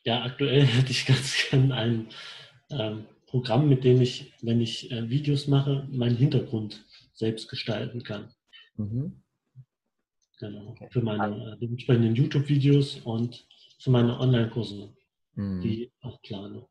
ja, 0.05 0.23
aktuell 0.23 0.63
hätte 0.65 0.91
ich 0.91 1.05
ganz 1.05 1.35
gern 1.49 1.71
ein 1.71 2.07
ähm, 2.69 3.05
Programm, 3.27 3.69
mit 3.69 3.83
dem 3.83 4.01
ich, 4.01 4.33
wenn 4.41 4.59
ich 4.59 4.91
äh, 4.91 5.09
Videos 5.09 5.47
mache, 5.47 5.87
meinen 5.91 6.17
Hintergrund 6.17 6.85
selbst 7.13 7.47
gestalten 7.47 8.03
kann. 8.03 8.33
Mhm. 8.75 9.21
Genau. 10.39 10.69
Okay. 10.69 10.87
Für 10.89 11.01
meine 11.01 11.53
äh, 11.53 11.57
dementsprechenden 11.59 12.15
YouTube-Videos 12.15 13.01
und 13.03 13.45
für 13.79 13.91
meine 13.91 14.19
Online-Kurse, 14.19 14.95
mhm. 15.35 15.61
die 15.61 15.83
ich 15.83 15.91
auch 16.01 16.21
plane. 16.21 16.65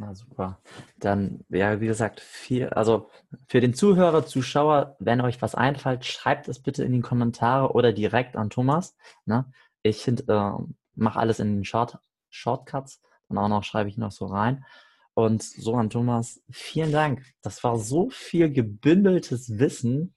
Na 0.00 0.14
super. 0.14 0.58
Dann, 0.98 1.44
ja, 1.50 1.78
wie 1.82 1.86
gesagt, 1.86 2.20
viel, 2.20 2.70
also 2.70 3.10
für 3.48 3.60
den 3.60 3.74
Zuhörer, 3.74 4.24
Zuschauer, 4.24 4.96
wenn 4.98 5.20
euch 5.20 5.42
was 5.42 5.54
einfällt, 5.54 6.06
schreibt 6.06 6.48
es 6.48 6.58
bitte 6.58 6.84
in 6.84 6.92
die 6.92 7.02
Kommentare 7.02 7.72
oder 7.74 7.92
direkt 7.92 8.34
an 8.34 8.48
Thomas. 8.48 8.96
Ne? 9.26 9.44
Ich 9.82 10.08
äh, 10.08 10.52
mache 10.94 11.18
alles 11.18 11.38
in 11.38 11.56
den 11.56 11.64
Short, 11.66 11.98
Shortcuts 12.30 13.02
und 13.28 13.36
auch 13.36 13.48
noch 13.48 13.62
schreibe 13.62 13.90
ich 13.90 13.98
noch 13.98 14.10
so 14.10 14.24
rein. 14.24 14.64
Und 15.12 15.42
so 15.42 15.74
an 15.74 15.90
Thomas, 15.90 16.40
vielen 16.50 16.92
Dank. 16.92 17.22
Das 17.42 17.62
war 17.62 17.78
so 17.78 18.08
viel 18.08 18.50
gebündeltes 18.50 19.58
Wissen. 19.58 20.14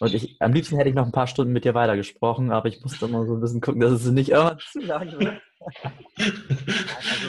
Und 0.00 0.14
ich, 0.14 0.34
am 0.40 0.52
liebsten 0.52 0.78
hätte 0.78 0.88
ich 0.88 0.96
noch 0.96 1.06
ein 1.06 1.12
paar 1.12 1.28
Stunden 1.28 1.52
mit 1.52 1.64
dir 1.64 1.74
weitergesprochen, 1.74 2.50
aber 2.50 2.66
ich 2.66 2.82
musste 2.82 3.06
immer 3.06 3.24
so 3.24 3.34
ein 3.34 3.40
bisschen 3.40 3.60
gucken, 3.60 3.80
dass 3.80 3.92
es 3.92 4.06
nicht 4.06 4.30
immer 4.30 4.58
zu 4.58 4.80
lang 4.80 5.12
wird. 5.12 5.40
also, 5.84 7.28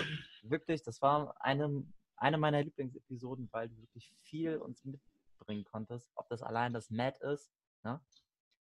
wirklich, 0.50 0.84
das 0.84 1.02
war 1.02 1.36
eine, 1.40 1.84
eine 2.18 2.38
meiner 2.38 2.64
Lieblingsepisoden, 2.64 3.50
weil 3.52 3.70
du 3.70 3.78
wirklich 3.82 4.14
viel 4.22 4.58
uns 4.58 4.84
mitbringen 4.84 5.64
konntest. 5.64 6.12
Ob 6.16 6.30
das 6.30 6.44
allein 6.44 6.74
das 6.74 6.90
MAT 6.90 7.18
ist, 7.20 7.52
ne? 7.84 8.00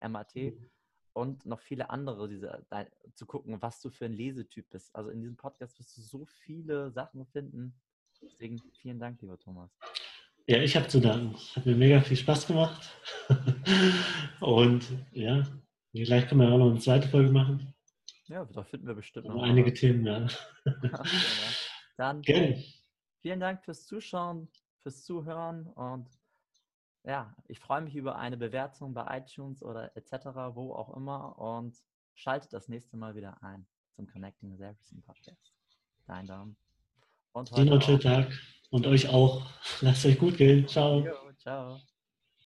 MAT, 0.00 0.34
mhm. 0.34 0.70
und 1.12 1.46
noch 1.46 1.60
viele 1.60 1.90
andere, 1.90 2.28
diese, 2.28 2.66
zu 3.14 3.26
gucken, 3.26 3.60
was 3.62 3.80
du 3.80 3.90
für 3.90 4.06
ein 4.06 4.12
Lesetyp 4.12 4.68
bist. 4.70 4.94
Also 4.94 5.10
in 5.10 5.20
diesem 5.20 5.36
Podcast 5.36 5.78
wirst 5.78 5.96
du 5.96 6.02
so 6.02 6.26
viele 6.26 6.90
Sachen 6.90 7.24
finden. 7.26 7.74
Deswegen 8.20 8.60
vielen 8.80 8.98
Dank, 8.98 9.20
lieber 9.20 9.38
Thomas. 9.38 9.70
Ja, 10.46 10.58
ich 10.58 10.74
habe 10.74 10.88
zu 10.88 11.00
danken. 11.00 11.36
Hat 11.54 11.66
mir 11.66 11.76
mega 11.76 12.00
viel 12.00 12.16
Spaß 12.16 12.48
gemacht. 12.48 12.90
und 14.40 14.84
ja, 15.12 15.46
vielleicht 15.92 16.28
können 16.28 16.40
wir 16.40 16.48
auch 16.48 16.58
noch 16.58 16.70
eine 16.70 16.80
zweite 16.80 17.08
Folge 17.08 17.30
machen. 17.30 17.72
Ja, 18.26 18.44
da 18.46 18.64
finden 18.64 18.86
wir 18.86 18.94
bestimmt 18.94 19.26
noch. 19.26 19.42
Einige 19.42 19.72
Themen, 19.72 20.06
ja. 20.06 20.26
Dann 21.96 22.22
Gerne. 22.22 22.62
vielen 23.20 23.40
Dank 23.40 23.62
fürs 23.64 23.86
Zuschauen, 23.86 24.48
fürs 24.80 25.04
Zuhören 25.04 25.66
und 25.66 26.08
ja, 27.04 27.34
ich 27.48 27.58
freue 27.58 27.80
mich 27.80 27.96
über 27.96 28.16
eine 28.16 28.36
Bewertung 28.36 28.94
bei 28.94 29.18
iTunes 29.18 29.62
oder 29.62 29.96
etc., 29.96 30.26
wo 30.54 30.72
auch 30.72 30.96
immer 30.96 31.38
und 31.38 31.76
schaltet 32.14 32.52
das 32.52 32.68
nächste 32.68 32.96
Mal 32.96 33.14
wieder 33.14 33.42
ein 33.42 33.66
zum 33.90 34.06
Connecting 34.06 34.56
the 34.56 34.64
Everything 34.64 35.02
Podcast. 35.02 35.52
Dein 36.06 36.26
Daumen. 36.26 36.56
Und 37.32 37.50
heute 37.50 37.62
Ihnen 37.62 37.72
einen 37.72 37.82
schönen 37.82 38.00
Tag 38.00 38.32
und 38.70 38.86
euch 38.86 39.08
auch. 39.08 39.46
Lasst 39.80 40.06
euch 40.06 40.18
gut 40.18 40.36
gehen. 40.36 40.66
Ciao. 40.68 41.00
Jo, 41.00 41.32
ciao. 41.38 41.80